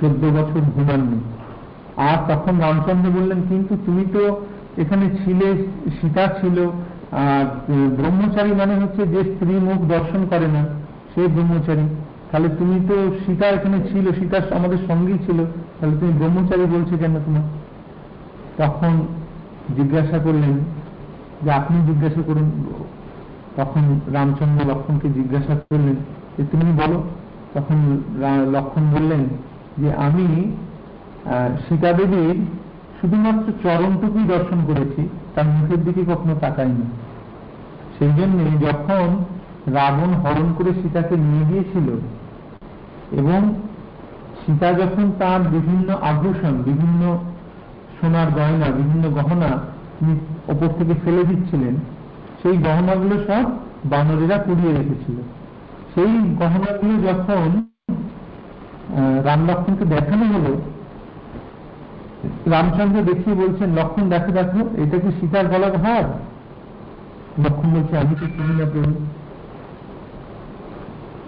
[0.00, 1.20] চোদ্দ বছর ঘুমাননি।
[1.96, 4.46] আর তখন রামচন্দ্র বললেন, কিন্তু তুমি তো
[4.78, 5.66] এখানে ছিলে,
[6.00, 6.70] সীতা ছিল।
[7.12, 10.66] আর ব্রহ্মচারী মানে হচ্ছে যে স্ত্রী মুখ দর্শন করে না,
[11.14, 11.86] সে ব্রহ্মচারী।
[12.32, 12.94] তাহলে তুমি তো
[13.26, 15.38] সীতা এখানে ছিল, সীতা আমাদের সঙ্গেই ছিল।
[15.80, 17.42] তাহলে তুমি ব্রহ্মচারী বলছো কেন তোমার?
[18.58, 18.92] তখন
[19.76, 20.54] জিজ্ঞাসা করলেন
[21.42, 22.50] যে, আপনি জিজ্ঞাসা করুন।
[23.56, 25.94] তখন রামচন্দ্র লক্ষণকে জিজ্ঞাসা করলেন
[26.36, 27.02] যে, তুমি বলো।
[27.54, 28.02] তখন
[28.52, 29.22] লক্ষণ বললেন
[29.78, 30.52] যে, আমি
[31.68, 32.36] সীতা দেবীর
[33.00, 36.86] শুধুমাত্র চরণটুকুই দর্শন করেছি, তার মুখের দিকে কখনো তাকাইনি।
[37.98, 39.24] সেই জন্য যখন
[39.72, 41.86] রাবণ হরণ করে সীতাকে নিয়ে গিয়েছিল
[43.12, 43.40] এবং
[44.40, 47.18] সীতা যখন তার বিভিন্ন আভূষণ বিভিন্ন
[48.00, 49.50] সোনার গয়না, বিভিন্ন গহনা
[49.98, 50.14] তিনি
[50.48, 51.74] ওপর থেকে ফেলে দিচ্ছিলেন,
[52.42, 53.44] সেই গহনাগুলো সব
[53.84, 55.16] বানরেরা কুড়িয়ে রেখেছিল।
[55.94, 57.62] সেই গহনাগুলো যখন
[59.24, 60.52] রাম লক্ষণকে দেখানো হলো,
[62.50, 66.04] রামচন্দ্র দেখিয়ে বলছেন, লক্ষণ, দেখো দেখো, এটা কি সীতার গলার হার?
[67.44, 68.66] লক্ষণ বলছে, আমি তো চিনি না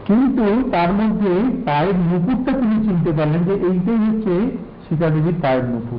[0.08, 1.32] কিন্তু তার মধ্যে
[1.64, 4.34] পায়ের নুপুরটা তিনি চিনতে পারলেন যে এইটাই হচ্ছে
[4.84, 5.98] সীতা দেবীর পায়ের নুপুর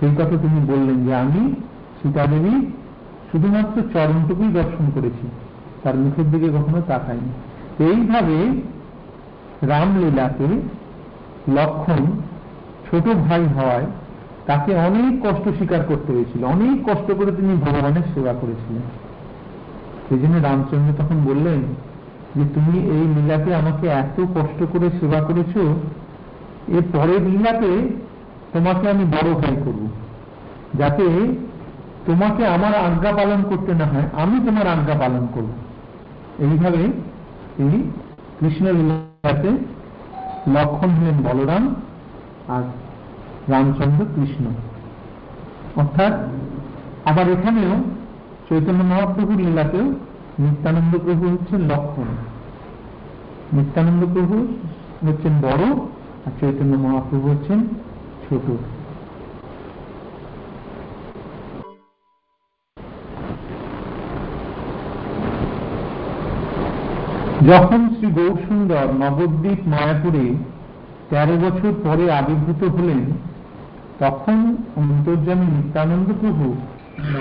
[0.00, 1.54] সেই কথা তিনি বললেন যে আমি
[2.02, 2.54] সীতা দেবী
[3.30, 5.26] শুধুমাত্র চরণটুকুই দর্শন করেছি,
[5.82, 7.32] তার মুখের দিকে কখনো তাকাইনি।
[7.84, 8.36] এইভাবে
[9.62, 10.48] রামলীলাকে
[11.54, 12.02] লক্ষণ
[12.86, 13.86] ছোট ভাই হওয়ায়
[14.46, 18.84] তাকে অনেক কষ্ট স্বীকার করতে হয়েছিল, অনেক কষ্ট করে তিনি ভগবানের সেবা করেছিলেন।
[20.06, 21.60] সেই জন্য রামচন্দ্র তখন বললেন
[22.36, 25.54] যে তুমি এই লীলাতে আমাকে এত কষ্ট করে সেবা করেছ,
[26.68, 27.70] এর পরের লীলাতে
[28.52, 29.82] তোমাকে আমি বড় ভাই করব।
[30.78, 31.06] যাতে
[32.06, 35.50] তোমাকে আমার আজ্ঞা পালন করতে না হয়, আমি তোমার আজ্ঞা পালন করব।
[36.38, 36.82] এইভাবে
[37.56, 37.78] তিনি
[38.40, 39.50] কৃষ্ণ লীলাতে
[40.54, 41.74] লক্ষণ হলেন বলরাম
[42.48, 42.62] আর
[43.48, 44.44] রামচন্দ্র কৃষ্ণ।
[45.76, 46.12] অর্থাৎ
[47.04, 47.72] আবার এখানেও
[48.48, 49.86] চৈতন্য মহাপ্রভুর লীলাতেও
[50.40, 52.08] নিত্যানন্দ প্রভু হচ্ছেন লক্ষণ।
[53.56, 54.36] নিত্যানন্দ প্রভু
[55.06, 55.64] হচ্ছেন বড়,
[56.26, 57.58] আর চৈতন্য মহাপ্রভু হচ্ছেন
[58.24, 58.46] ছোট।
[67.50, 70.24] যখন শ্রী গৌরসুন্দর নবদ্বীপ মায়াপুরে
[71.10, 73.00] তেরো বছর পরে আবির্ভূত হলেন,
[74.02, 74.38] তখন
[74.80, 76.46] অন্তর্যামী নিত্যানন্দ প্রভু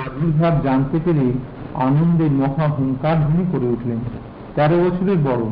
[0.07, 1.27] আবির্ভাব জানতে পেরে
[1.75, 3.97] আনন্দে মহা হুঙ্কার ধ্বনি করে উঠলেন।
[4.55, 5.43] তেরো বছরের বড়।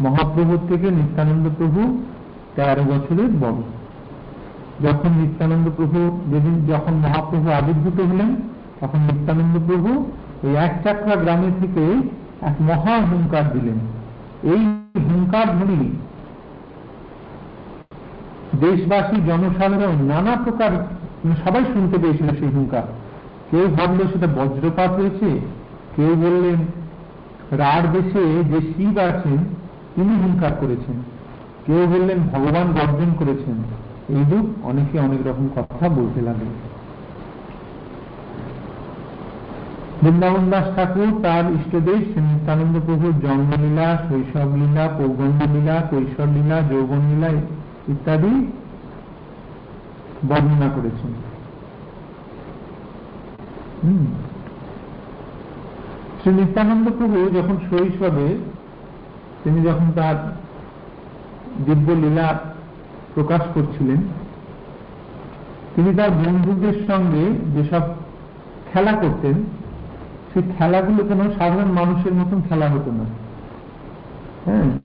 [0.00, 2.02] মহাপ্রভুর থেকে নিত্যানন্দ প্রভু
[2.56, 3.62] তেরো বছরের বড়।
[4.88, 8.36] যখন নিত্যানন্দ প্রভু যেদিন যখন মহাপ্রভু আবির্ভূত হলেন,
[8.80, 10.10] তখন নিত্যানন্দ প্রভু
[10.42, 12.08] এই এক চাকরা গ্রামে থেকে
[12.40, 13.78] এক মহা হুঙ্কার দিলেন।
[14.42, 14.60] এই
[15.10, 15.90] হুঙ্কার ধ্বনি
[18.60, 20.70] দেশবাসী, জনসাধারণ নানা প্রকার
[21.24, 22.82] মানে সবাই শুনতে পেয়েছিল সেই হুঙ্কার।
[23.50, 25.40] কেউ ভাবলো সেটা বজ্রপাত হয়েছে,
[25.96, 26.58] কেউ বললেন,
[27.58, 29.38] রার দেশে যে শিব আছেন,
[29.94, 31.02] তিনি হুঙ্কার করেছেন।
[31.66, 33.56] কেউ বললেন, ভগবান গর্জন করেছেন।
[34.08, 36.52] এইরূপ অনেকে অনেক রকম কথা বলতে লাগলেন
[40.02, 47.02] বৃন্দাবন দাস ঠাকুর, তার ইষ্টদেশ নিত্যানন্দ প্রভুর জন্মলীলা শৈশব লীলা পৌগণ্ড লীলা কৈশোর লীলা যৌবন
[47.10, 47.28] লীলা
[47.88, 48.32] ইত্যাদি
[50.28, 51.29] বর্ণনা করেছেন।
[56.22, 58.38] শ্রী নিত্যানন্দ প্রভু যখন শৈশবে,
[59.44, 60.14] তিনি যখন তার
[61.66, 62.38] দিব্য লীলা
[63.14, 63.96] প্রকাশ করছিলেন,
[65.76, 67.80] তিনি তার বন্ধুদের সঙ্গে যেসব
[68.72, 69.34] খেলা করতেন,
[70.32, 73.04] সেই খেলাগুলো কোনো সাধারণ মানুষের মতন খেলা হতো না।
[74.44, 74.78] হ্যাঁ?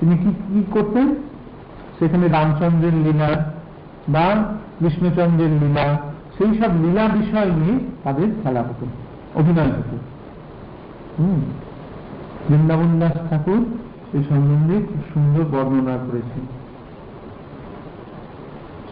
[0.00, 1.14] তিনি কি কি করতেন?
[1.98, 3.52] সেখানে রামচন্দ্রের লীলা
[4.08, 4.44] বা
[4.78, 6.11] কৃষ্ণচন্দ্রের লীলা
[6.42, 8.86] সেই সব লীলা বিষয় নিয়ে তাদের খেলা হতো,
[9.34, 9.96] অভিনয় হতো।
[11.18, 11.40] হম।
[12.48, 13.66] বৃন্দাবন দাস ঠাকুর
[14.12, 16.46] এই সম্বন্ধে খুব সুন্দর বর্ণনা করেছেন।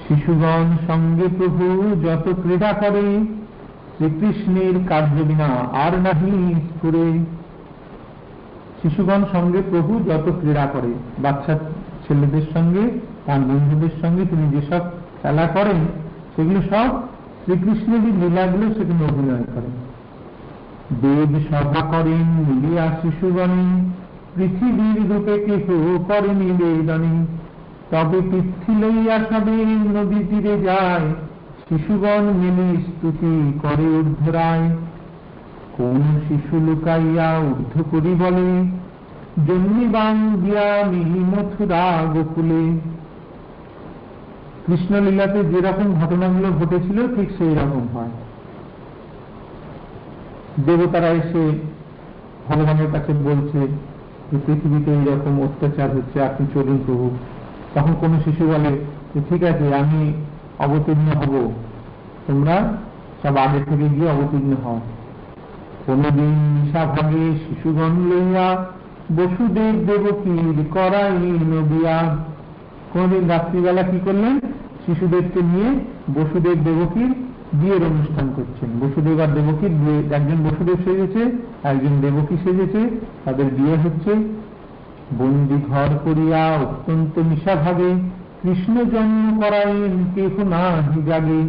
[0.09, 3.25] শিশুগণ সঙ্গে প্রভু যত ক্রীড়া করে,
[3.97, 7.25] শ্রীকৃষ্ণের কার্য বিনা আর নাহি করে।
[8.83, 11.59] শিশুগণ সঙ্গে প্রভু যত ক্রীড়া করে, বাচ্চা
[12.09, 14.81] ছেলেদের সঙ্গে, তার বন্ধুদের সঙ্গে তিনি যেসব
[15.23, 15.85] খেলা করেন,
[16.37, 17.10] সেগুলো সব
[17.43, 19.75] শ্রীকৃষ্ণেরই লীলাগুলো সেখানে অভিনয় করেন।
[21.03, 23.67] দেব সভা করেন মিলিয়া শিশুগণে
[24.35, 25.67] পৃথিবীর রূপে কেহ
[26.09, 27.15] করে নিবেদনে
[27.91, 29.57] তবে পৃথ্বী লইয়া সবে
[29.95, 31.07] নদী তীরে যায়,
[31.67, 34.67] শিশুগণ মেনে স্তুতি করে ঊর্ধ্বরায়।
[35.77, 38.49] কোন শিশু লুকাইয়া ঊর্ধ্ব করি বলে
[39.47, 42.65] জন্মিবাং দিয়ামি মথুরা গোকুলে।
[44.67, 48.09] কৃষ্ণলীলাতে যেরকম ঘটনাগুলো ঘটেছিল, ঠিক সেই রকম হয়।
[50.67, 51.59] দেবতারা এসে
[52.49, 53.59] ভগবানের কাছে বলছে
[54.31, 57.11] যে পৃথিবীতে এইরকম অত্যাচার হচ্ছে, আপনি চলুন প্রভু।
[57.75, 60.13] তখন কোন শিশু বলে, যে ঠিক আছে, আমি
[60.59, 61.53] অবতীর্ণ হব।
[62.27, 62.77] তোমরা
[63.23, 64.81] সব আগে থেকে গিয়ে অবতীর্ণ হও।
[65.87, 68.67] কোনদিন নিশা ভাগে শিশুগণ লইয়া,
[69.17, 72.17] বসুদেব দেবকীর করাই নবিয়া
[72.93, 74.41] কোনদিন রাত্রিবেলা কি করলেন?
[74.87, 75.71] শিশুদেরকে নিয়ে
[76.21, 77.15] বসুদেব দেবকীর
[77.53, 83.77] বিয়ের অনুষ্ঠান করছেন। বসুদেব আর দেবকীর বিয়ে, একজন বসুদেব সেজেছে, একজন দেবকী সেজেছে। তাদের বিয়ে
[83.77, 84.15] হচ্ছে
[85.19, 87.95] বন্দি ঘর করিয়া অত্যন্ত নিশাভাবে,
[88.43, 91.43] কৃষ্ণ জন্ম করাইন কেহ না জাগে।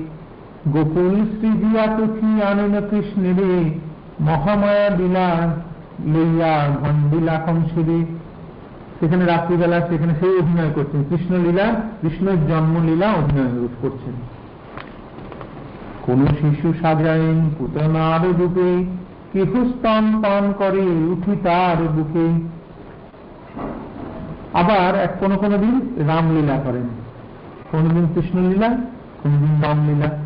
[0.71, 3.80] গোকুল শ্রীজিয়া তথি আনেন কৃষ্ণেরে,
[4.21, 5.56] মহামায়া লীলা
[6.06, 8.21] লইয়া গন্ডিলা কংসেরে।
[9.02, 14.14] সেখানে রাত্রিবেলা, সেখানে সেই অভিনয় করছেন। কৃষ্ণ লীলা কৃষ্ণের জন্মলীলা অভিনয় করছেন।
[16.02, 18.86] কোন শিশু সাজাইন পুতনার রূপে,
[19.34, 22.48] কেহ স্তন পান করে উঠি তার বুকে।
[24.54, 26.88] আবার এক কোনো কোনো দিন রামলীলা করেন।
[27.72, 28.68] কোনদিন কৃষ্ণলীলা
[29.24, 30.18] কোনদিন রামলীলা।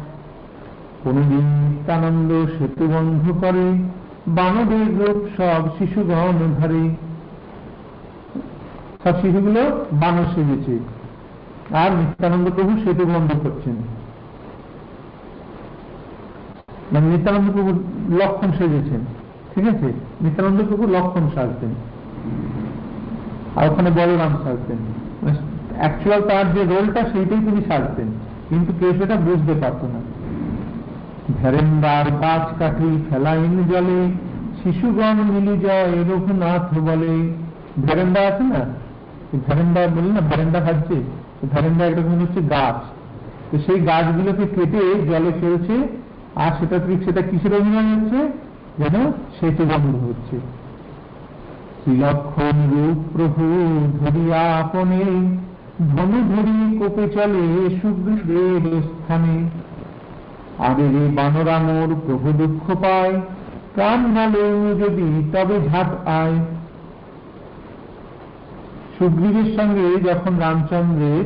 [1.04, 3.90] কোনদিন নিত্যানন্দ সেতু বন্ধ করে
[4.28, 7.14] বানবের রূপ সব শিশুগণ ধরে।
[9.06, 10.80] সব শিশুগুলো বানর সেজেছে।
[11.76, 13.76] আর নিত্যানন্দ প্রভু সেতু বন্ধ করছেন।
[16.91, 17.70] মানে নিত্যানন্দ প্রভু
[18.18, 19.00] লক্ষণ সেজেছেন।
[19.56, 19.94] ঠিক আছে?
[20.22, 21.70] নিত্যানন্দ প্রভু লক্ষণ সাজতেন।
[23.56, 24.78] আর ওখানে বলরাম সাজতেন।
[25.78, 28.08] অ্যাকচুয়াল তার যে রোলটা সেইটাই তিনি সাজতেন।
[28.50, 30.00] কিন্তু কেউ সেটা বুঝতে পারত না।
[31.41, 34.12] ভেরেন্দার গাছ কাঠি ফেলাইন জলে,
[34.63, 37.34] শিশুগণ মিলি যায় রঘুনাথ বলে।
[37.88, 38.85] ভেরেন্ডা আছে না?
[39.48, 40.95] ভেরেন্ডা বলি না ভেরেন্ডা খাচ্ছে
[41.56, 42.76] ভেরেন্ডা একটা হচ্ছে গাছ।
[43.52, 45.88] তো সেই গাছগুলোকে কেটে জলে ফেলছে,
[46.36, 48.19] আর সেটা ঠিক সেটা কিসের অভিনয় হচ্ছে?
[48.78, 50.39] যেন সেতু বন্ধ হচ্ছে।
[51.84, 53.43] ত্রিলক্ষণ রূপ প্রভু
[54.00, 55.04] ধরিয়া আপনে,
[55.95, 59.50] ধনু ধরি কোপে চলে সুগ্রীবের স্থানে।
[60.60, 63.21] আগে রে বানরামোর প্রভু দুঃখ পায়,
[63.74, 66.55] প্রাণ ভালো যদি তবে ঝাঁপ আয়।
[69.06, 71.26] সুগ্রীবের সঙ্গে যখন রামচন্দ্রের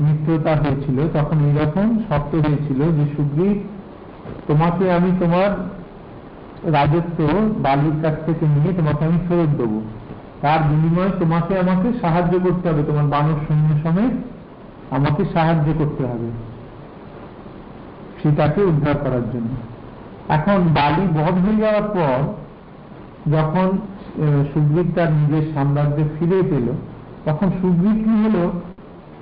[0.00, 3.62] মিত্রতা হয়েছিল, তখন এইরকম শর্ত হয়েছিল যে, সুগ্রীব,
[4.46, 5.50] তোমাকে আমি তোমার
[6.72, 9.80] রাজত্ব বালির কাছ থেকে নিয়ে তোমাকে আমি ফেরত দেবো।
[10.40, 14.12] তার বিনিময়ে তোমাকে আমাকে সাহায্য করতে হবে। তোমার বানর সৈন্য সমেত
[14.94, 16.30] আমাকে সাহায্য করতে হবে
[18.22, 19.48] সীতাকে উদ্ধার করার জন্য।
[20.28, 22.42] এখন বালি বধ হয়ে যাওয়ার পর
[23.32, 23.78] যখন
[24.52, 26.66] সুগ্রীব তার নিজের সাম্রাজ্যে ফিরে পেল।
[27.24, 28.44] তখন সুগ্রীব কি হলো?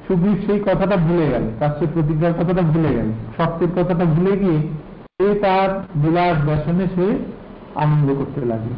[0.06, 4.58] সুগ্রীব সেই কথাটা ভুলে গেল, তার সে প্রতিজ্ঞার কথাটা ভুলে গেল। সত্যের কথাটা ভুলে গিয়ে
[5.14, 7.06] সে তার বিলাস ব্যসনে সে
[7.74, 8.72] আনন্দ করতে লাগল।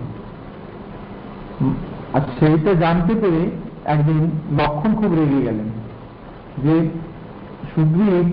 [2.14, 3.42] আর সেইটা জানতে পেরে
[3.84, 4.18] একদিন
[4.58, 5.68] লক্ষণ খুব রেগে গেলেন
[6.64, 6.74] যে
[7.74, 8.26] সুগ্রীব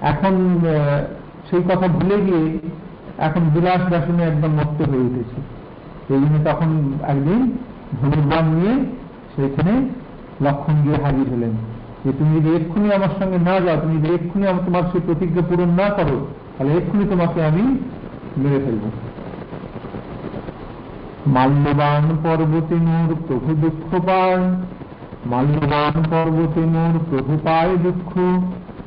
[0.00, 0.34] এখন
[1.50, 2.58] সেই কথা ভুলে গিয়ে
[3.18, 5.55] এখন বিলাস ব্যসনে একদম মত্ত হয়ে উঠেছে।
[6.14, 6.70] এই জন্য তখন
[7.02, 7.40] একদিন
[8.00, 8.74] ধনুর্বান নিয়ে
[9.34, 9.72] সেখানে
[10.44, 11.54] লক্ষণ গিয়ে হাজির হলেন
[12.04, 15.42] যে তুমি যদি এক্ষুনি আমার সঙ্গে না যাও, তুমি যদি এক্ষুনি আমার তোমার সেই প্রতিজ্ঞা
[15.48, 16.16] পূরণ না করো,
[16.54, 17.64] তাহলে এক্ষুনি তোমাকে আমি
[18.36, 18.84] মেরে ফেলব।
[21.26, 24.44] মাল্যবান পর্বতে মোর প্রভু দুঃখ পায়,
[25.26, 28.10] মাল্যবান পর্বতে মোর প্রভু পায় দুঃখ।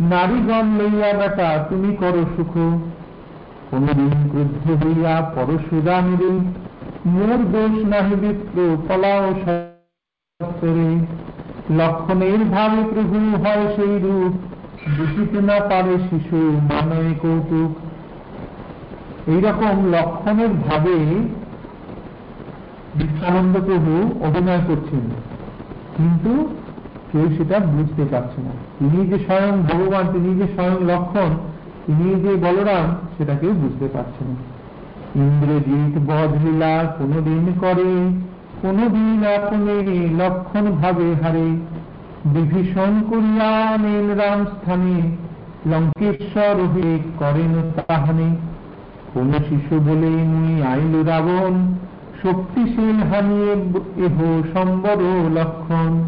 [0.02, 2.54] নারীগণ লইয়া বেটা, তুমি করো সুখ।
[3.70, 6.32] কোনদিন ক্রুদ্ধ হইয়া পরশুরা মেরে
[7.06, 11.06] মোর দোষ নাহি বিপ্র পলাও সরে
[11.78, 14.34] লক্ষণের ভাবে প্রভু হয় সেই রূপ,
[14.98, 17.72] বুঝিতে না পারে শিশু মানয় কৌতুক।
[19.30, 20.98] এইরকম লক্ষণের ভাবে
[22.94, 25.10] বিশ্বনন্দ প্রভু অভিনয় করছেন।
[25.98, 26.48] কিন্তু
[27.12, 31.36] কেউ সেটা বুঝতে পারছে না। তিনি যে স্বয়ং ভগবান, তিনি যে স্বয়ং লক্ষণ,
[31.86, 34.59] তিনি যে বলরাম, সেটা কেউ বুঝতে পারছে না।
[35.16, 37.92] ইন্দ্রজিৎ বধলীলা কোনদিন করে,
[38.62, 39.76] কোনদিন আপনি
[40.18, 41.50] লক্ষণ ভাবে হারে।
[42.26, 45.16] বিভীষণ করিয়া নেন রাম স্থানে,
[45.70, 48.36] লঙ্কেশ্বর হয়ে করেন তাহানে।
[49.14, 51.76] কোন শিশু বলে মুই আইল রাবণ,
[52.22, 53.52] শক্তিশীল হানিয়ে
[54.06, 54.98] এহ সম্বর
[55.34, 56.04] লক্ষণ।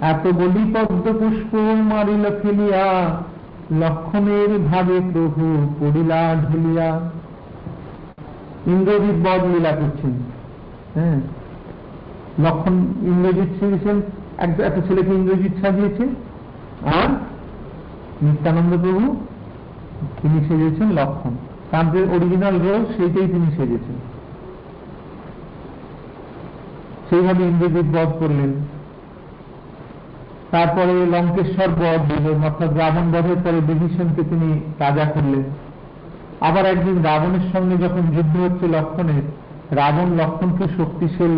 [0.00, 1.54] এত বলি পদ্ম পুষ্প
[1.92, 3.20] মারিল ফেলিয়া,
[3.72, 7.00] লক্ষণের ভাবে প্রভু পড়িলা ঢুলিয়া।
[8.66, 10.12] ইন্দ্রজিৎ বধ লীলা করছেন।
[10.94, 11.18] হ্যাঁ?
[12.44, 13.96] লক্ষণ ইন্দ্রজিৎ সেজেছেন
[14.38, 16.04] একটা ছেলেকে ইন্দ্রজিৎ সাজিয়েছে,
[16.86, 17.08] আর
[18.22, 19.04] নিত্যানন্দ প্রভু
[20.22, 21.30] তিনি সেজেছেন লক্ষণ।
[21.70, 23.96] তার যে অরিজিনাল রোল সেইটাই তিনি সেজেছেন।
[27.10, 28.52] সেইভাবে ইন্দ্রজিৎ বধ করলেন।
[30.50, 34.48] তারপরে লঙ্কেশ্বর বধ দিলেন অর্থাৎ রাবণ বধের পরে বিভীষণকে তিনি
[34.78, 35.44] রাজা করলেন।
[36.40, 39.24] আবার একদিন রাবণের সঙ্গে যখন যুদ্ধ হচ্ছে লক্ষণের
[39.76, 41.34] রাবণ লক্ষণকে শক্তিশীল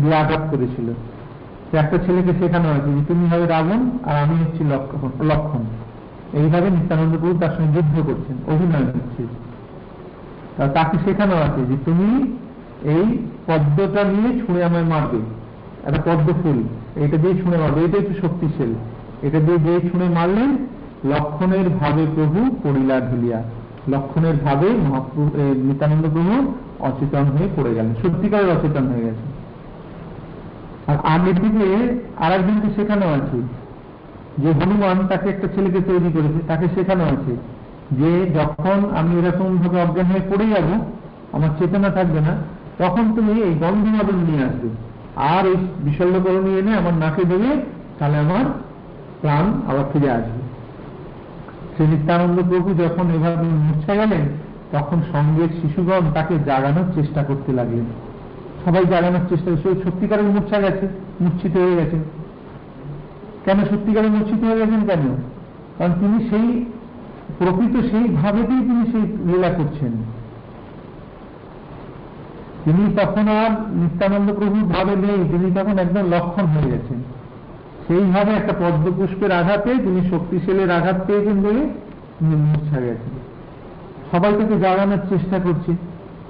[0.00, 0.88] দিয়ে আঘাত করেছিল।
[1.82, 4.62] একটা ছেলেকে শেখানো হয়েছে যে তুমি হবে রাবণ আর আমি হচ্ছি
[5.30, 5.62] লক্ষণ।
[6.40, 8.86] এইভাবে নিত্যানন্দ প্রভু তার সঙ্গে যুদ্ধ করছেন, অভিনয়
[10.56, 12.08] তা তাকে শেখানো আছে যে তুমি
[12.94, 13.06] এই
[13.46, 15.20] পদ্মটা নিয়ে ছুঁড়ে আমায় মারবে।
[15.86, 16.58] একটা পদ্ম ফুল,
[17.04, 18.78] এটা দিয়ে ছুঁড়ে মারবে, এটা একটু শক্তিশালী।
[19.26, 20.50] এটা দিয়ে যে ছুঁড়ে মারলেন,
[21.12, 23.42] লক্ষণের ভাবে প্রভু পড়িলা ঢুলিয়া।
[23.88, 29.22] লক্ষণের ভাবে মহাপ্রভু এ, নিত্যানন্দ প্রভু অচেতন হয়ে পড়ে গেলেন। সত্যিকারের অচেতন হয়ে গেছে
[30.86, 33.42] আর আগের দিকে আর একজনকে শেখানো আছে।
[34.38, 37.36] যে হনুমান তাকে একটা ছেলেকে তৈরি করেছে তাকে শেখানো আছে।
[37.90, 40.80] যে যখন আমি এরকম ভাবে অজ্ঞান হয়ে পড়ে যাব
[41.32, 42.34] আমার চেতনা থাকবে না
[42.78, 44.68] তখন তুমি এই গন্ধ মাদল নিয়ে আসবে।
[45.16, 47.56] আর এই বিশল্যকরণী এনে আমার নাকে দেবে
[47.98, 48.44] তাহলে আমার
[49.20, 50.41] প্রাণ আবার ফিরে আসবে।
[51.76, 54.20] সে নিত্যানন্দ প্রভু যখন এভাবে মূর্ছা গেলেন,
[54.72, 57.84] তখন সঙ্গের শিশুগণ তাকে জাগানোর চেষ্টা করতে লাগলেন।
[58.64, 60.88] সবাই জাগানোর চেষ্টা সে সত্যিকারের মূর্ছা গেছে,
[61.20, 61.96] মূর্ছিত হয়ে গেছে।
[63.44, 65.16] কেন সত্যিকারে মূর্ছিত হয়ে গেছেন কেন?
[65.78, 66.64] কারণ তিনি সেই,
[67.38, 69.92] প্রকৃত সেই ভাবেতেই তিনি সেই লীলা করছেন।
[72.64, 77.11] তিনি তখন আর নিত্যানন্দ প্রভুর ভাবে নেই, তিনি তখন একদম লক্ষণ হয়ে গেছেন।
[77.86, 81.62] সেইভাবে একটা পদ্মপুষ্পের আঘাতে তিনি শক্তিশালীর আঘাত পেয়েছেন বলে
[82.16, 83.14] তিনি মূর্ছা গেছেন
[84.10, 85.72] সবাই তাকে জাগানোর চেষ্টা করছে,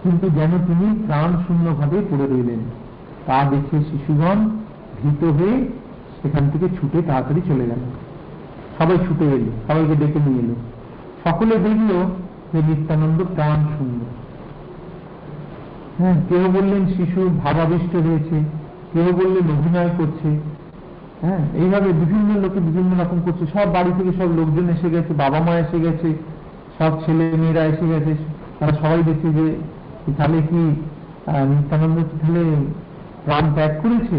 [0.02, 2.60] কিন্তু যেন তিনি প্রাণ শূন্য ভাবে পড়ে রইলেন
[3.26, 4.38] তা দেখে শিশুগণ
[4.98, 5.56] ভীত হয়ে
[6.18, 7.82] সেখান থেকে ছুটে তাড়াতাড়ি চলে গেল।
[8.78, 10.54] সবাই ছুটে এলো, সবাইকে ডেকে নিয়ে এলো।
[11.24, 11.90] সকলে দেখল
[12.52, 14.00] যে নিত্যানন্দ প্রাণ শূন্য
[15.98, 18.36] হ্যাঁ কেউ বললেন শিশু ভাবাবিষ্ট হয়েছে,
[18.92, 20.28] কেউ বললেন অভিনয় করছে।
[21.22, 25.38] হ্যাঁ এইভাবে বিভিন্ন লোকে বিভিন্ন রকম করছে। সব বাড়ি থেকে সব লোকজন এসে গেছে, বাবা
[25.46, 26.08] মা এসে গেছে,
[26.78, 28.12] সব ছেলে মেয়েরা এসে গেছে।
[28.58, 29.46] তারা সবাই দেখছে যে
[30.18, 30.62] তাহলে কি
[31.50, 32.42] নিত্যানন্দ তাহলে
[33.24, 34.18] প্রাণ ত্যাগ করেছে?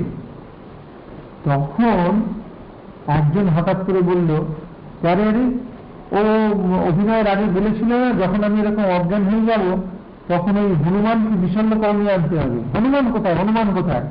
[1.47, 2.11] তখন
[3.17, 4.29] একজন হঠাৎ করে বলল
[5.11, 5.43] আরে আরে
[6.19, 6.21] ও
[6.89, 7.91] অভিনয়ের আগে বলেছিল
[8.21, 9.63] যখন আমি এরকম অজ্ঞান হয়ে যাব,
[10.31, 13.35] তখন ওই হনুমানকে বিষণ্ণ করণীয় আনতে হবে। হনুমান কোথায়?
[13.41, 14.05] হনুমান কোথায়?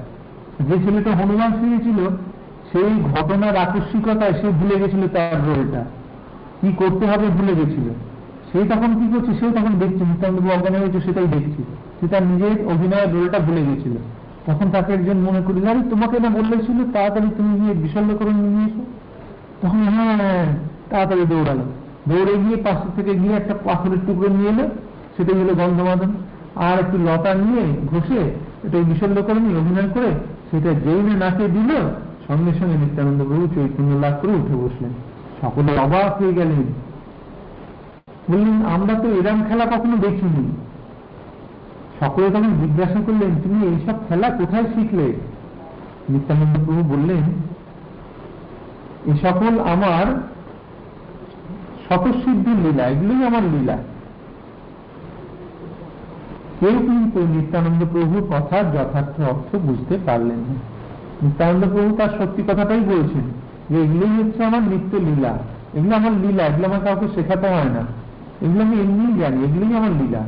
[0.68, 1.98] যে ছেলেটা হনুমান শুনেছিল
[2.72, 5.84] সেই ঘটনার আকস্মিকতায় সে ভুলে গেছিল তার রোলটা।
[6.60, 7.88] কি করতে হবে ভুলে গেছিল।
[8.52, 9.32] সে তখন কি করছে?
[9.40, 11.62] সে তখন দেখছে। নিত্যানন্দ অজ্ঞান হয়েছে সেটাই দেখছে।
[12.00, 13.92] সে তার নিজের অভিনয়ের রোলটা ভুলে গেছিল।
[14.46, 18.84] তখন তাকে একজন মনে করি আরে, তোমাকে না বললেছিল তাড়াতাড়ি তুমি গিয়ে বিশল্যকরণ নিয়ে এসো?
[19.62, 20.46] তখন হ্যাঁ
[20.90, 21.64] তাড়াতাড়ি দৌড়ালো।
[22.08, 24.68] দৌড়ে গিয়ে পাশে থেকে গিয়ে একটা পাথরের টুকরো নিয়ে এলো।
[25.16, 26.12] সেটাই হলো গন্ধমাদন
[26.56, 28.20] আর একটু লতা নিয়ে ঘষে,
[28.64, 30.10] এটা বিশল্যকরণী অভিনয় করে,
[30.50, 31.70] সেটা যেই না নাকে দিল
[32.28, 34.90] সঙ্গে সঙ্গে নিত্যানন্দ প্রভু চৈতন্য লাভ করে উঠে বসলেন।
[35.40, 36.62] সকলে অবাক হয়ে গেলেন।
[38.30, 40.56] বললেন, আমরা তো এরম খেলা কখনো দেখিনি।
[42.00, 45.12] সকলে তখন জিজ্ঞাসা করলেন, তুমি এইসব খেলা কোথায় শিখলে?
[46.08, 47.22] নিত্যানন্দ প্রভু বললেন,
[49.06, 50.06] এ সকল আমার
[51.88, 53.76] স্বতঃসিদ্ধির লীলা, এগুলোই আমার লীলা।
[56.60, 60.71] কেউ কিন্তু নিত্যানন্দ প্রভুর কথার যথার্থ অর্থ বুঝতে পারলেন না।
[61.22, 63.24] নিত্যানন্দ প্রভু তার সত্যি কথাটাই বলছেন
[63.70, 65.38] যে এগুলোই হচ্ছে আমার নিত্য লীলা।
[65.74, 67.82] এগুলো আমার লীলা, এগুলো আমার কাউকে শেখাতে হয় না।
[68.40, 70.22] এগুলো আমি এমনিই জানি, এগুলোই আমার লীলা।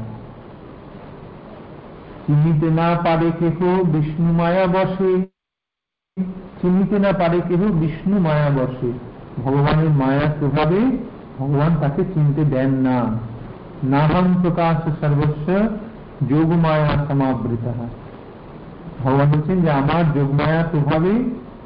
[2.26, 5.26] চিনিতে না পারে কেহ বিষ্ণু মায়া বসে।
[6.62, 8.92] চিনিতে না পারে কেহ বিষ্ণু মায়া বসে।
[9.44, 10.98] ভগবানের মায়ার প্রভাবে
[11.38, 13.04] ভগবান তাকে চিনতে দেন না।
[13.84, 15.68] নাহং প্রকাশ সর্বস্ব
[16.28, 17.66] যোগ মায়া সমাবৃত।
[19.04, 21.12] ভগবান বলছেন যে আমার যোগমায়ার প্রভাবে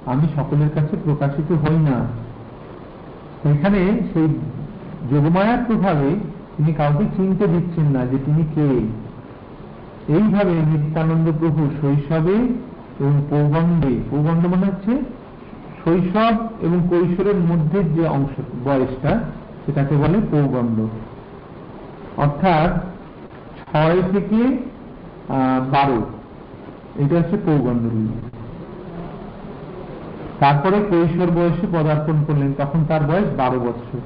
[0.07, 1.97] আমি সকলের কাছে প্রকাশিত হই না।
[3.53, 3.81] এখানে
[4.13, 4.29] সেই
[5.11, 6.09] যোগমায়ার প্রভাবে
[6.57, 8.69] তিনি কাউকে চিনতে দিচ্ছেন না যে তিনি কে।
[10.15, 12.37] এইভাবে নিত্যানন্দ প্রভু শৈশবে
[13.01, 14.93] এবং পৌগণ্ডে পৌগণ্ড মানে হচ্ছে
[15.85, 18.35] শৈশব এবং কৈশোরের মধ্যে যে অংশ
[18.65, 19.13] বয়সটা
[19.67, 20.79] সেটাকে বলে পৌগণ্ড
[22.17, 22.71] অর্থাৎ
[23.61, 24.41] ছয় থেকে
[25.29, 26.01] আহ, বারো।
[26.99, 28.09] এটা হচ্ছে পৌগণ্ড
[30.41, 33.99] তারপরে কৈশোর বয়সে পদার্পণ করলেন, তখন তার বয়স বারো বছর।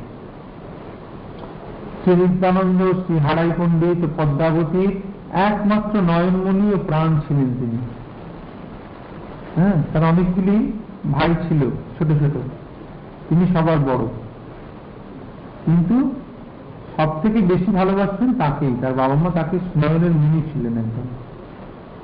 [2.03, 4.91] শ্রী নিত্যানন্দ শ্রী হারাই পণ্ডিত পদ্মাবতীর
[5.33, 7.79] একমাত্র নয়নমণি ও প্রাণ ছিলেন তিনি।
[9.57, 10.73] হ্যাঁ তার অনেকগুলি
[11.13, 12.37] ভাই ছিল, ছোট ছোট।
[13.29, 14.07] তিনি সবার বড়।
[15.65, 16.15] কিন্তু
[16.97, 21.22] সব থেকে বেশি ভালোবাসতেন তাকেই, তার বাবা মা তাকে নয়নের মুনি ছিলেন একদম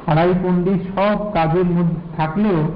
[0.08, 2.68] হারাই পণ্ডিত সব কাজের মধ্যে থাকলেও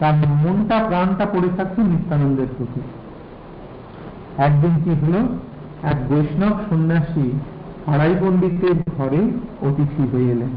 [0.00, 2.80] তার মনটা, প্রাণটা পড়ে থাকছে নিত্যানন্দের প্রতি।
[4.38, 5.28] একদিন কি হলো?
[5.82, 7.30] এক বৈষ্ণব সন্ন্যাসী
[7.86, 9.20] হারাই পণ্ডিতের ঘরে
[9.66, 10.48] অতিথি হয়ে এলেন।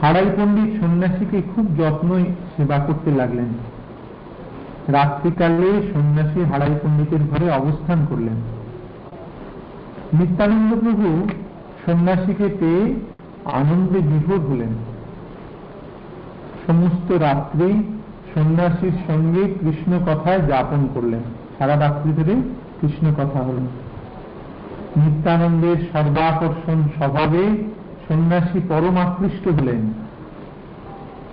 [0.00, 2.24] হারাই পণ্ডিত সন্ন্যাসীকে খুব যত্নই
[2.56, 3.48] সেবা করতে লাগলেন।
[4.88, 8.36] রাত্রিকালে সন্ন্যাসী হারাই পণ্ডিতের ঘরে অবস্থান করলেন।
[10.12, 11.28] নিত্যানন্দ প্রভু
[11.86, 12.94] সন্ন্যাসীকে পেয়ে
[13.44, 14.74] আনন্দে বিভোর হলেন।
[16.66, 18.00] সমস্ত রাত্রি
[18.34, 21.20] সন্ন্যাসীর সঙ্গে কৃষ্ণ কথায় যাপন করলেন।
[21.58, 22.34] সারা রাত্রি ধরে
[22.80, 23.56] কৃষ্ণ কথা হল।
[24.96, 27.64] নিত্যানন্দের সর্বাকর্ষণ স্বভাবে
[28.08, 29.92] সন্ন্যাসী পরম আকৃষ্ট হলেন।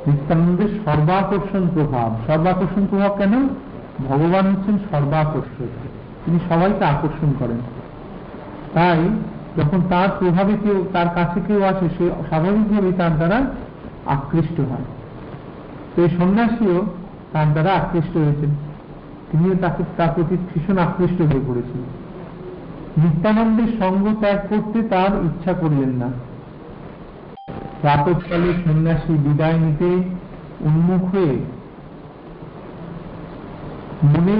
[0.08, 3.48] নিত্যানন্দের সর্বাকর্ষণ প্রভাব। সর্বাকর্ষণ প্রভাব কেন?
[4.08, 5.68] ভগবান হচ্ছেন সর্বাকর্ষক।
[6.26, 7.58] তিনি সবাইকে আকর্ষণ করেন।
[8.74, 9.10] তাই
[9.58, 13.38] যখন তার প্রভাবে কেউ, তার কাছে কেউ আসে, সে স্বাভাবিকভাবেই তার দ্বারা
[14.06, 14.86] আকৃষ্ট হয়।
[15.94, 16.78] তো এই সন্ন্যাসীও
[17.34, 18.52] তার দ্বারা আকৃষ্ট হয়েছেন।
[19.30, 21.90] তিনিও তাকে, তার প্রতি ভীষণ আকৃষ্ট হয়ে পড়েছিলেন
[22.98, 26.10] নিত্যানন্দের সঙ্গ ত্যাগ করতে তার ইচ্ছা করলেন না।
[27.82, 29.90] প্রাতকালে সন্ন্যাসী বিদায় নিতে
[30.60, 31.36] উন্মুখ হয়ে
[34.04, 34.36] মনে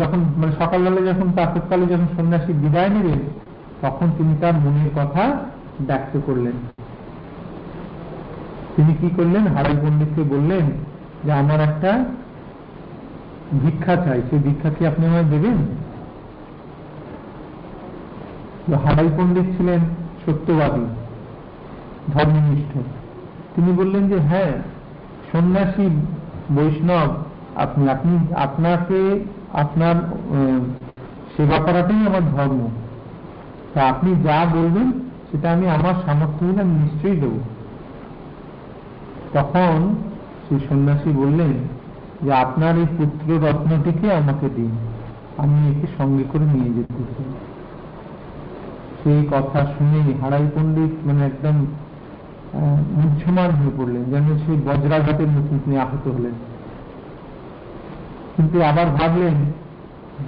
[0.00, 3.20] যখন মানে সকালবেলা যখন, প্রাতকালে যখন সন্ন্যাসী বিদায় নেবেন
[3.82, 5.24] তখন তিনি তার মনের কথা
[5.80, 6.56] ব্যক্ত করলেন।
[8.76, 9.44] তিনি কি করলেন?
[9.46, 10.64] হারাই পণ্ডিতকে বললেন
[11.24, 11.90] যে, আমার একটা
[13.62, 15.58] ভিক্ষা চাই। সেই ভিক্ষা কি আপনি আমায় দেবেন?
[18.84, 19.80] হারাই পণ্ডিত ছিলেন
[20.24, 20.84] সত্যবাদী,
[22.12, 22.72] ধর্মনিষ্ঠ।
[23.54, 24.52] তিনি বললেন যে হ্যাঁ
[25.32, 25.86] সন্ন্যাসী
[26.56, 27.10] বৈষ্ণব,
[27.56, 29.00] আপনি আপনি, আপনাকে,
[29.52, 29.96] আপনার
[31.34, 32.60] সেবা করাটাই আমার ধর্ম।
[33.74, 34.88] তা আপনি যা বলবেন,
[35.30, 37.34] সেটা আমি আমার সামর্থ্য হলে আমি নিশ্চয়ই দেব।
[39.34, 39.76] তখন
[40.44, 41.52] সেই সন্ন্যাসী বললেন
[42.22, 44.72] যে, আপনার এই পুত্র রত্নটিকে আমাকে দিন।
[45.36, 47.02] আমি একে সঙ্গে করে নিয়ে যেতে
[49.00, 51.56] সেই কথা শুনে হারাই পণ্ডিত মানে একদম
[53.02, 56.36] মুহ্যমান হয়ে পড়লেন, যেন সেই বজ্রাঘাতের মতন তিনি আহত হলেন।
[58.36, 59.36] কিন্তু আবার ভাবলেন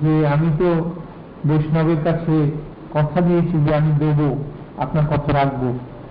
[0.03, 0.69] যে, আমি তো
[1.49, 2.37] বৈষ্ণবের কাছে
[2.95, 4.21] কথা দিয়েছি যে আমি দেব,
[4.79, 5.63] আপনার কথা রাখব।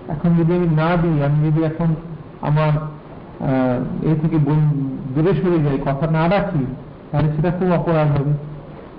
[0.08, 1.88] এখন যদি আমি না দিই, আমি যদি এখন
[2.48, 2.72] আমার
[4.10, 4.38] এ থেকে
[5.14, 6.64] দূরে সরে যাই, কথা না রাখি,
[7.10, 8.32] তাহলে সেটা খুব অপরাধ হবে।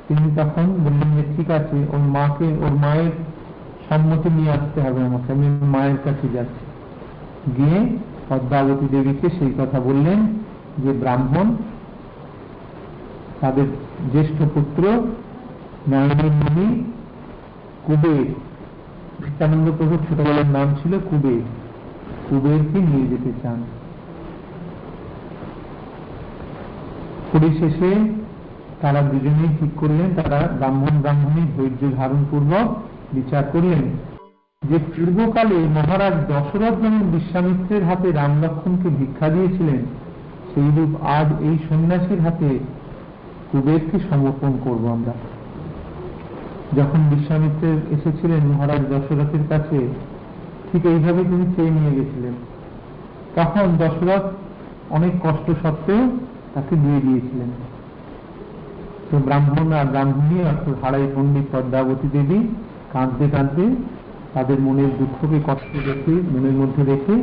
[0.07, 3.13] তিনি তখন বললেন যে, ঠিক আছে, ওর মাকে, ওর মায়ের
[3.87, 6.63] সম্মতি নিয়ে আসতে হবে আমাকে, আমি মায়ের কাছে যাচ্ছি।
[7.57, 7.79] গিয়ে
[8.29, 10.19] পদ্মাবতী দেবীকে সেই কথা বললেন
[10.83, 11.47] যে, ব্রাহ্মণ,
[13.41, 13.67] তাদের
[14.11, 14.83] জ্যেষ্ঠ পুত্র
[15.91, 16.67] নয়নের মুনি
[17.85, 18.25] কুবের।
[19.21, 21.43] নিত্যানন্দ প্রভুর ছোটবেলার নাম ছিল কুবের।
[22.29, 23.59] কুবেরকে নিয়ে যেতে চান।
[27.31, 27.89] পরিশেষে
[28.81, 32.67] তারা দুজনেই ঠিক করলেন, তারা ব্রাহ্মণ ব্রাহ্মণী ধৈর্য ধারণ পূর্বক
[33.13, 33.83] বিচার করলেন
[34.69, 39.81] যে পূর্বকালে মহারাজ দশরথ যেমন বিশ্বামিত্রের হাতে রাম লক্ষ্মণকে ভিক্ষা দিয়েছিলেন,
[40.51, 42.49] সেইরূপ আজ এই সন্ন্যাসীর হাতে
[43.51, 45.13] কুবেরকে সমর্পণ করব আমরা।
[46.77, 49.79] যখন বিশ্বামিত্রের এসেছিলেন মহারাজ দশরথের কাছে,
[50.67, 52.35] ঠিক এইভাবে তিনি চেয়ে নিয়ে গেছিলেন।
[53.35, 54.25] তখন দশরথ
[54.89, 56.03] অনেক কষ্ট সত্ত্বেও
[56.53, 57.49] তাকে দিয়ে দিয়েছিলেন।
[59.09, 62.39] তো ব্রাহ্মণ আর ব্রাহ্মণী, অর্থাৎ হারাই পণ্ডিত পদ্মাবতী দেবী,
[62.93, 63.65] কাঁদতে কাঁদতে
[64.33, 67.15] তাদের মনের দুঃখকে কষ্ট রেখে মনের মধ্যে রেখে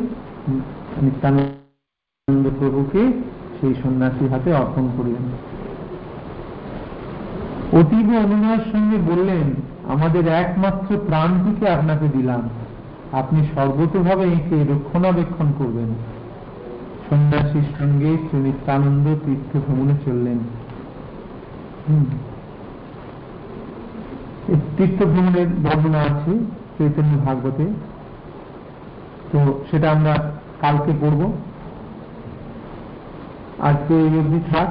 [1.02, 3.02] নিত্যানন্দ প্রভুকে
[3.60, 5.24] সেই সন্ন্যাসীর হাতে অর্পণ করলেন।
[7.78, 9.46] অতীব অনুনয়ের সঙ্গে বললেন,
[9.88, 12.48] আমাদের একমাত্র প্রাণটিকে আপনাকে দিলাম।
[13.12, 15.90] আপনি সর্বতভাবে একে রক্ষণাবেক্ষণ করবেন।
[17.08, 20.38] সন্ন্যাসীর সঙ্গে শ্রী নিত্যানন্দ তীর্থ ভ্রমণে চললেন।
[24.76, 26.32] তীর্থ ভ্রমণের বর্ণনা আছে
[26.78, 27.64] চৈতন্য ভাগবতে।
[29.32, 30.14] তো সেটা আমরা
[30.60, 31.32] কালকে পড়ব।
[33.68, 34.70] আজকে এই অবধি থাক।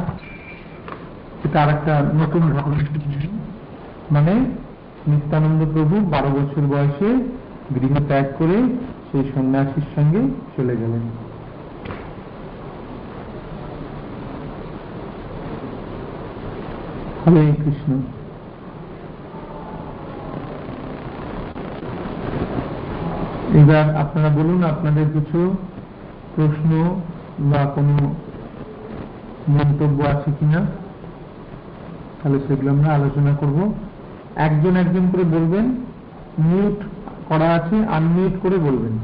[1.45, 2.75] এটা আর একটা নতুন ঘটনা
[4.11, 4.33] মানে
[5.07, 7.09] নিত্যানন্দ প্রভু বারো বছর বয়সে
[7.75, 8.57] গৃহ ত্যাগ করে
[9.11, 10.21] সেই সন্ন্যাসীর সঙ্গে
[10.57, 11.01] চলে গেলেন।
[17.25, 17.91] হরে কৃষ্ণ।
[23.59, 25.55] এবার আপনারা বলুন, আপনাদের কিছু
[26.35, 27.01] প্রশ্ন
[27.39, 28.15] বা কোনো
[29.49, 30.78] মন্তব্য আছে কিনা?
[32.23, 33.57] তাহলে সেগুলো আমরা আলোচনা করব।
[34.35, 35.65] একজন একজন করে বলবেন
[36.39, 36.77] মিউট
[37.29, 38.95] করা আছে আনমিউট করে বলবেন।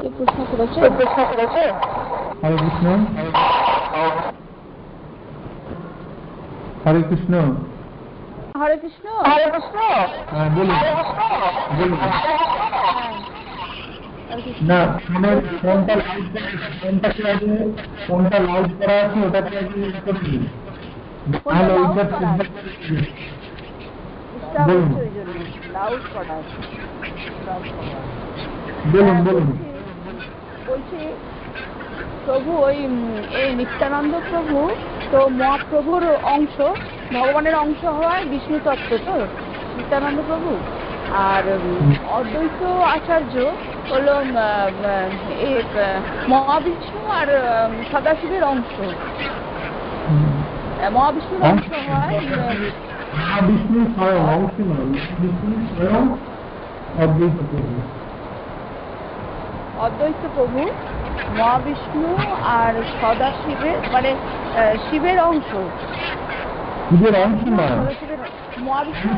[0.00, 1.62] কে প্রশ্ন করেছে
[2.42, 2.86] হরে কৃষ্ণ।
[6.84, 7.34] হরে কৃষ্ণ।
[8.60, 9.78] হরে কৃষ্ণ।
[10.30, 10.76] হ্যাঁ, বলুন।
[11.78, 13.29] বলুন। হরে কৃষ্ণ।
[14.62, 16.24] না ফোনের ফোনটা লাউড
[16.78, 17.52] ফোনটাকে আগে
[18.04, 20.42] ফোনটা লাউড করা আছে ওটাকে আগে করে দিন
[21.36, 22.70] ফোনটা তাহলে ওইটা?
[24.66, 24.88] বলুন।
[28.92, 29.80] বলুন হ্যাঁ,
[30.66, 30.98] বলছি
[32.26, 32.76] প্রভু ওই
[33.40, 34.56] এই নিত্যানন্দ প্রভু
[35.12, 36.02] তো মহাপ্রভুর
[36.34, 36.56] অংশ
[37.12, 39.16] ভগবানের অংশ হওয়ায় বিষ্ণু তত্ত্ব তো?
[39.76, 40.50] নিত্যানন্দ প্রভু?
[41.10, 41.44] আর
[42.18, 42.60] অদ্বৈত
[42.94, 43.34] আচার্য
[43.90, 44.14] হলো
[46.28, 47.28] মহাবিষ্ণু আর
[47.90, 48.74] সদাশিবের অংশ।
[50.92, 52.20] মহাবিষ্ণুর অংশ হওয়ায়
[53.20, 56.04] মহাবিষ্ণু স্বয়ং অংশ নয় মহাবিষ্ণু স্বয়ং
[57.02, 57.74] অদ্বৈত প্রভু।
[59.84, 60.60] অদ্বৈত প্রভু
[61.38, 62.10] মহাবিষ্ণু
[62.58, 64.10] আর সদাশিবের মানে
[64.84, 65.50] শিবের অংশ।
[66.88, 68.19] শিবের অংশ নয়। সদাশিবের
[68.66, 69.10] মহাবিষ্ণু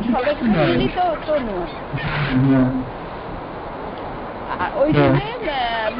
[1.03, 1.55] আর তনু।
[4.81, 5.17] ওই জন্য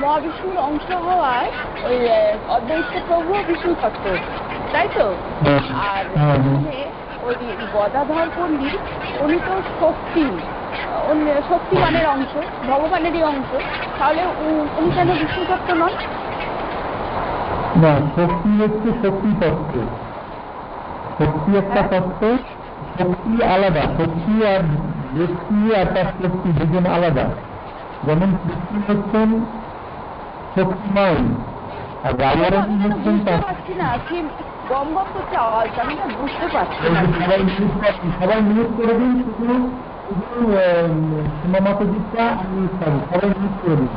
[0.02, 1.50] মহাবিষ্ণুর অংশ হওয়ায়
[1.88, 1.96] ওই
[2.56, 4.06] অদ্বৈত প্রভু বিষ্ণু তত্ত্ব
[4.74, 5.06] তাই তো।
[5.92, 6.04] আর
[7.28, 7.36] ওই
[7.74, 8.76] গদাধর পণ্ডিত
[9.24, 10.26] উনি তো শক্তি
[11.50, 12.34] শক্তিমানের অংশ
[12.70, 13.50] ভগবানেরই অংশ।
[14.00, 14.22] তাহলে
[14.78, 15.94] উনি কেন বিষ্ণু তত্ত্ব নন?
[17.82, 19.76] না শক্তি হচ্ছে শক্তি তত্ত্ব
[21.20, 22.24] শক্তি একটা তত্ত্ব।
[22.98, 24.62] শক্তি আলাদা শক্তি আর
[25.16, 27.26] ব্যক্তি আর তার শক্তি দুজন আলাদা।
[28.06, 29.30] যেমন কৃষ্ণ হচ্ছেন
[30.56, 31.20] শক্তিমান
[32.06, 33.16] আর রাজারানী আমি হচ্ছেন
[38.20, 39.56] সবাই মিউট করে দিন শুধু
[40.06, 40.40] শুধু
[42.34, 42.74] আনমিউট
[43.12, 43.32] সবাই
[43.62, 43.92] করে দিন।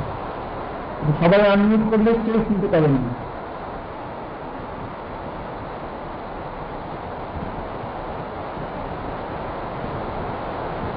[1.20, 3.25] সবাই আনমিউট করলে কেউ শুনতে পাবেন না।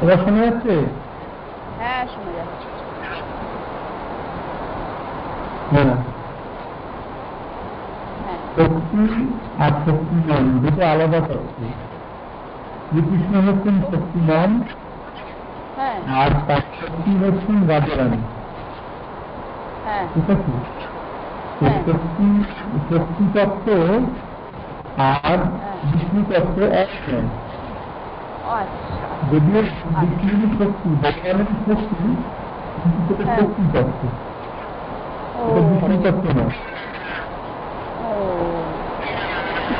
[0.01, 0.73] এবার শোনা যাচ্ছে?
[1.79, 2.67] হ্যাঁ শোনা যাচ্ছে।
[5.71, 5.95] হ্যাঁ।
[8.19, 9.01] হ্যাঁ। শক্তি
[9.59, 11.61] আর শক্তিমান দুটো আলাদা তত্ত্ব
[12.85, 14.49] শ্রীকৃষ্ণ হচ্ছেন শক্তিমান
[16.15, 18.19] আর তার শক্তি হচ্ছেন রাজারানী।
[19.85, 20.51] হ্যাঁ। ঠিক আছে।
[21.85, 22.27] শক্তি
[22.89, 23.67] শক্তি তত্ত্ব
[24.97, 25.37] আর
[25.83, 27.29] বিষ্ণু তত্ত্ব এক নয়
[28.51, 30.27] আচ্ছা। যদিও শক্তি
[31.67, 31.99] শক্তি
[32.83, 34.03] কিন্তু সেটা হ্যাঁ। শক্তি তত্ত্ব
[36.03, 36.53] তত্ত্ব নয়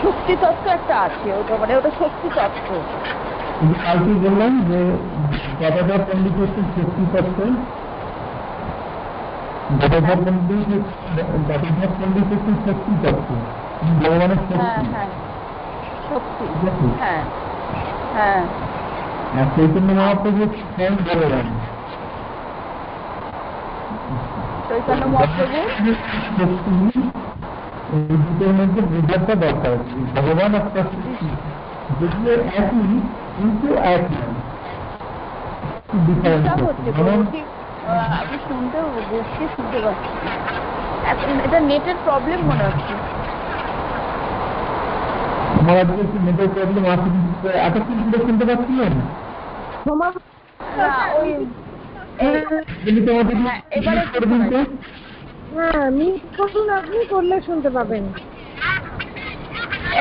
[0.01, 2.69] শক্তি তত্ত্ব একটা আছে ওটা মানে ওটা শক্তি তত্ত্ব
[3.59, 4.79] কিন্তু কালকে বললাম যে
[5.59, 7.39] গদাধর পণ্ডিত হচ্ছে শক্তি তত্ত্ব
[9.69, 10.69] গদাধর পণ্ডিত
[11.47, 13.31] গদাধর পণ্ডিত হচ্ছে শক্তি। তত্ত্ব
[13.99, 14.87] ভগবানের শক্তি।
[16.07, 16.45] শক্তি
[16.97, 17.23] হ্যাঁ।
[18.13, 18.41] হ্যাঁ
[19.33, 21.47] আর চৈতন্য মহাপ্রভু হচ্ছে স্বয়ং ভগবান
[24.69, 25.57] চৈতন্য মহাপ্রভু
[26.37, 26.71] শক্তি
[27.89, 31.11] এই দুটোর মধ্যে বোঝাটা দরকার আছে ভগবান একটা শক্তি
[31.99, 32.87] যদিও একই
[33.35, 34.35] কিন্তু এক নয়
[36.01, 37.45] ডিফারেন্স ডিস্টার্ব হচ্ছে প্রভু ঠিক
[37.83, 38.77] আহ, আপনি শুনতে
[39.09, 40.15] বসকে শুনতে পাচ্ছি
[41.03, 42.93] এত- এটা নেটের প্রবলেম মনে হচ্ছে
[45.59, 47.28] আমার আজকে একটু নেটের প্রবলেম আছে কিন্তু
[47.59, 48.93] এতক্ষণ ধরে শুনতে পাচ্ছিলেন?
[52.19, 52.41] হ্যাঁ,
[55.51, 58.03] হ্যাঁ মিট করুন আপনি করলে শুনতে পাবেন।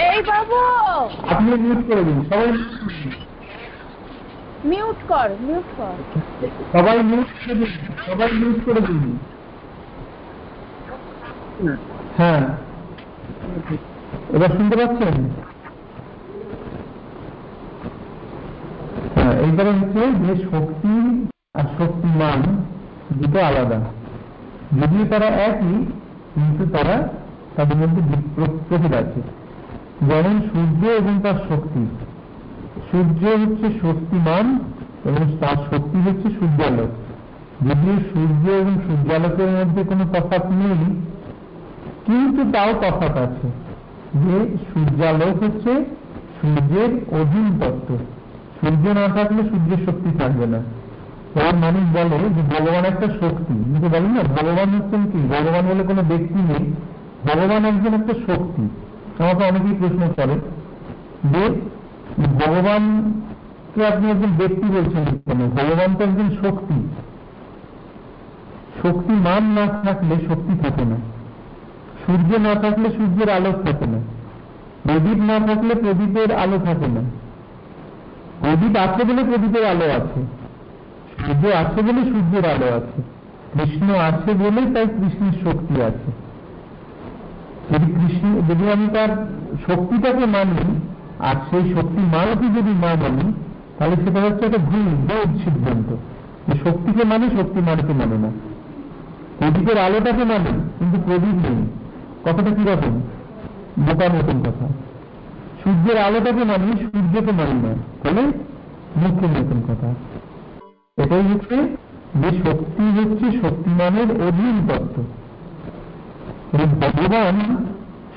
[0.06, 0.60] এই বাবু!
[1.28, 2.48] আপনি মিউট করে দিন সবাই
[4.64, 5.96] মিউট কর মিউট কর
[6.72, 7.70] সবাই মিউট করে দিন
[8.06, 9.02] সবাই মিউট করে দিন।
[12.18, 12.42] হ্যাঁ।
[14.34, 15.14] এবার শুনতে পাচ্ছেন
[19.16, 20.94] হ্যাঁ এইবারে হচ্ছে যে শক্তি
[21.54, 22.38] আর শক্তিমান
[23.12, 23.78] দুটো আলাদা।
[24.80, 25.76] যদিও তারা একই,
[26.34, 27.08] কিন্তু তারা
[27.56, 28.00] তাদের মধ্যে
[28.68, 29.20] প্রভেদ আছে।
[30.08, 31.82] যেমন সূর্য এবং তার শক্তি।
[32.90, 34.58] সূর্য হচ্ছে শক্তিমান
[35.04, 36.90] এবং তার শক্তি হচ্ছে সূর্যালোক।
[37.68, 40.82] যদিও সূর্য এবং সূর্যালোকের মধ্যে কোনো তফাৎ নেই,
[42.06, 43.46] কিন্তু তাও তফাৎ আছে
[44.22, 44.36] যে
[44.68, 45.72] সূর্যালোক হচ্ছে
[46.38, 47.96] সূর্যের অধীন তত্ত্ব
[48.60, 50.58] সূর্য না থাকলে সূর্যের শক্তি থাকবে না।
[51.34, 54.22] এবার মানুষ বলে যে ভগবান একটা শক্তি। কিন্তু বলেন না?
[54.22, 55.18] ভগবান হচ্ছেন কি?
[55.18, 56.72] ভগবান বলে কোনো ব্যক্তি নেই।
[57.24, 58.68] ভগবান একজন একটা শক্তি।
[59.22, 60.40] আমাকে অনেকেই প্রশ্ন করে
[61.24, 61.60] যে
[62.46, 65.50] ভগবানকে আপনি একজন ব্যক্তি বলছেন কেন?
[65.50, 66.88] ভগবান তো একজন শক্তি।
[68.82, 70.96] শক্তি মান না থাকলে শক্তি থাকে না।
[72.06, 73.98] সূর্য না থাকলে সূর্যের আলো থাকে না।
[74.82, 77.27] প্রদীপ না থাকলে প্রদীপের আলো থাকে না।
[78.40, 80.26] প্রদীপ আছে বলে প্রদীপের আলো আছে।
[81.26, 83.02] সূর্য আছে বলে সূর্যের আলো আছে।
[83.52, 86.12] কৃষ্ণ আছে বলে তাই কৃষ্ণের শক্তি আছে।
[87.70, 89.08] যদি কৃষ্ণ, যদি আমি তার
[89.66, 90.80] শক্তিটাকে মানি,
[91.18, 93.32] আর সেই শক্তি মানকে যদি না মানি,
[93.78, 95.96] তাহলে সেটা হচ্ছে একটা ভুল বোধ সিদ্ধান্ত।
[96.48, 98.30] যে শক্তিকে মানে শক্তি মানকে মানে না।
[99.38, 101.66] প্রদীপের আলোটাকে মানে কিন্তু প্রদীপ নেই।
[102.24, 103.00] কথাটা কীরকম?
[103.78, 104.87] বোকার মতন কথা।
[105.68, 108.22] সূর্যের আলোটাকে মানি সূর্যকে মানি না তাহলে
[108.96, 109.88] মুখ্যের মতন কথা।
[111.02, 111.56] এটাই হচ্ছে
[112.14, 115.02] যে শক্তি হচ্ছে শক্তিমানের অধীন তত্ত্ব।
[116.80, 117.66] ভগবান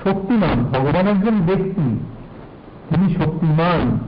[0.03, 1.87] শক্তিমান, ভগবান একজন ব্যক্তি,
[2.89, 3.99] তিনি শক্তিমান।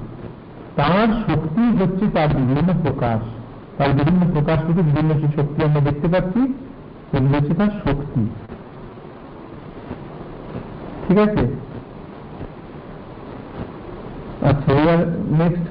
[0.75, 3.21] তার শক্তি হচ্ছে তার বিভিন্ন প্রকাশ।
[3.77, 6.53] তার বিভিন্ন প্রকাশ থেকে বিভিন্ন যে শক্তি আমরা দেখতে পাচ্ছি,
[7.11, 8.29] সেগুলো হচ্ছে তার শক্তি।
[11.07, 11.73] ঠিক আছে
[14.41, 14.99] আচ্ছা এবার
[15.31, 15.65] নেক্সট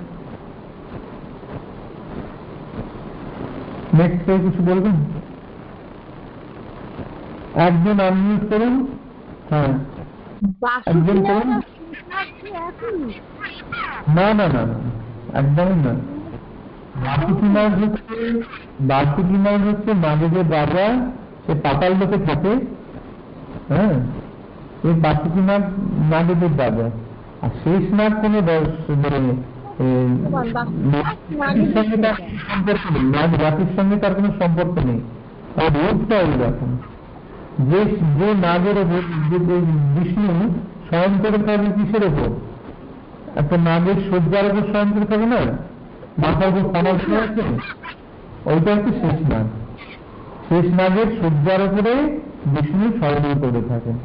[3.94, 4.96] নেক্সট কিছু বলবেন?
[7.58, 8.74] একজন আনমিউট করুন।
[9.50, 9.72] হ্যাঁ।
[10.86, 11.48] একজন করুন।
[14.14, 14.62] না না না
[15.34, 15.92] একদমই না।
[17.04, 18.16] বাসুকি মাছ হচ্ছে
[18.80, 20.86] বাসুকি মাছ হচ্ছে মাঝে যে রাজা
[21.44, 22.52] সে পাতাল লোকে থাকে
[23.68, 23.94] হ্যাঁ?
[24.84, 25.62] এই বাসুকি নাগ
[26.10, 26.86] নাগেদের রাজা
[27.42, 29.32] আর শেষ নাগ কোনো দর্শ- মানে
[30.92, 35.00] জাতির সঙ্গে তার কোনো সম্পর্ক নেই। নাগ জাতির সঙ্গে তার কোনো সম্পর্ক নেই।
[35.54, 36.76] তার রূপটা ওইরকম।
[37.58, 39.38] যে যে নাগের ওপর যে
[39.98, 40.50] বিষ্ণু
[40.88, 42.28] স্বয়ং করে থাকবে কিসের ওপর?
[43.38, 45.36] একটা নাগের শয্যার ওপর স্বয়ং করে থাকে না?
[46.18, 47.42] মাথার উপর ফানাল আছে
[48.44, 49.46] ওইটা হচ্ছে শেষ নাগ।
[50.48, 53.98] শেষ নাগের শয্যার ওপরে বিষ্ণু স্বয়ং করে থাকেন।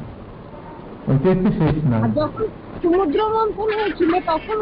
[1.08, 2.04] ওইটা হচ্ছে শেষ নাগ।
[2.84, 4.12] সমুদ্র মন্থন হয়েছিল?
[4.28, 4.58] তখন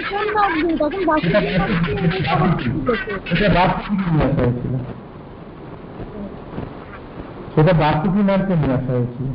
[7.55, 9.27] সেটা বাসুকি নিয়ে আসা হয়েছিল।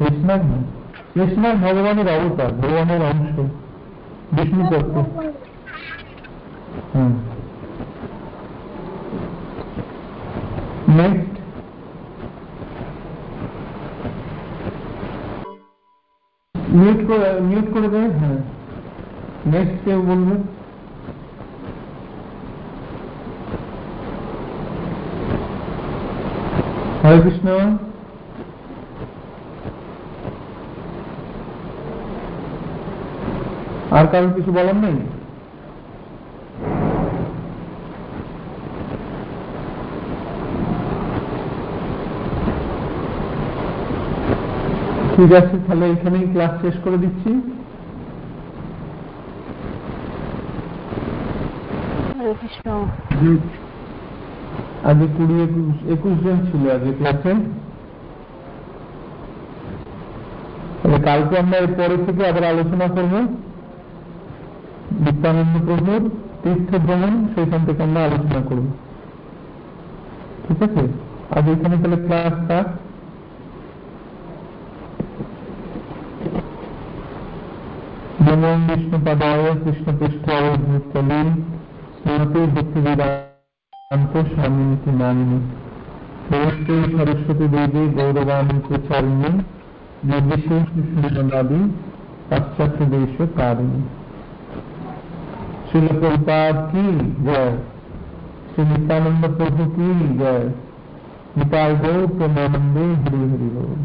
[0.00, 0.58] না
[1.14, 3.36] শেষনাগ ভগবানের অবতার, ভগবানের অংশ।
[4.34, 4.96] বিষ্ণু তত্ত্ব।
[10.88, 11.43] নেক্সট
[16.74, 18.40] মিউট করে মিউট করে দেবে হ্যাঁ
[19.46, 20.34] নেক্সট কেউ বলবে
[27.02, 27.48] হরে কৃষ্ণ
[33.90, 34.96] আর কারণ কিছু বলার নেই
[45.14, 47.30] ঠিক আছে তাহলে এখানেই ক্লাস শেষ করে দিচ্ছি।
[54.88, 57.32] আজকে কুড়ি একুশ একুশ জন ছিল আজকে ক্লাসে
[60.78, 63.14] তাহলে কালকে আমরা এর পরে থেকে আবার আলোচনা করব।
[65.04, 66.02] নিত্যানন্দ প্রভুর
[66.42, 68.66] তীর্থ ভ্রমণ সেইখান থেকে আমরা আলোচনা করব।
[70.44, 70.82] ঠিক আছে?
[71.36, 72.36] আজ এখানে তাহলে ক্লাস
[78.24, 81.24] नमो विष्णु पदाय, कृष्ण पृष्ठाय भूतले
[82.04, 85.38] भूते दुख वेदांत स्वामी की नामिनी
[86.32, 89.32] नमस्ते सरस्वती देवी गौरवाणी के चरणी,
[90.04, 91.60] निर्विशेष विष्णुनादि
[92.32, 93.84] अक्षत देश कारिणी
[95.70, 97.62] श्री प्रभुपाद की जय।
[98.54, 100.54] श्री नित्यानंद प्रभु की जय।
[101.38, 103.76] निकाय गौ प्रमानंदे हरि हरि गौ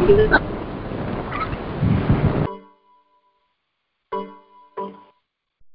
[0.00, 0.45] ঠিক আছে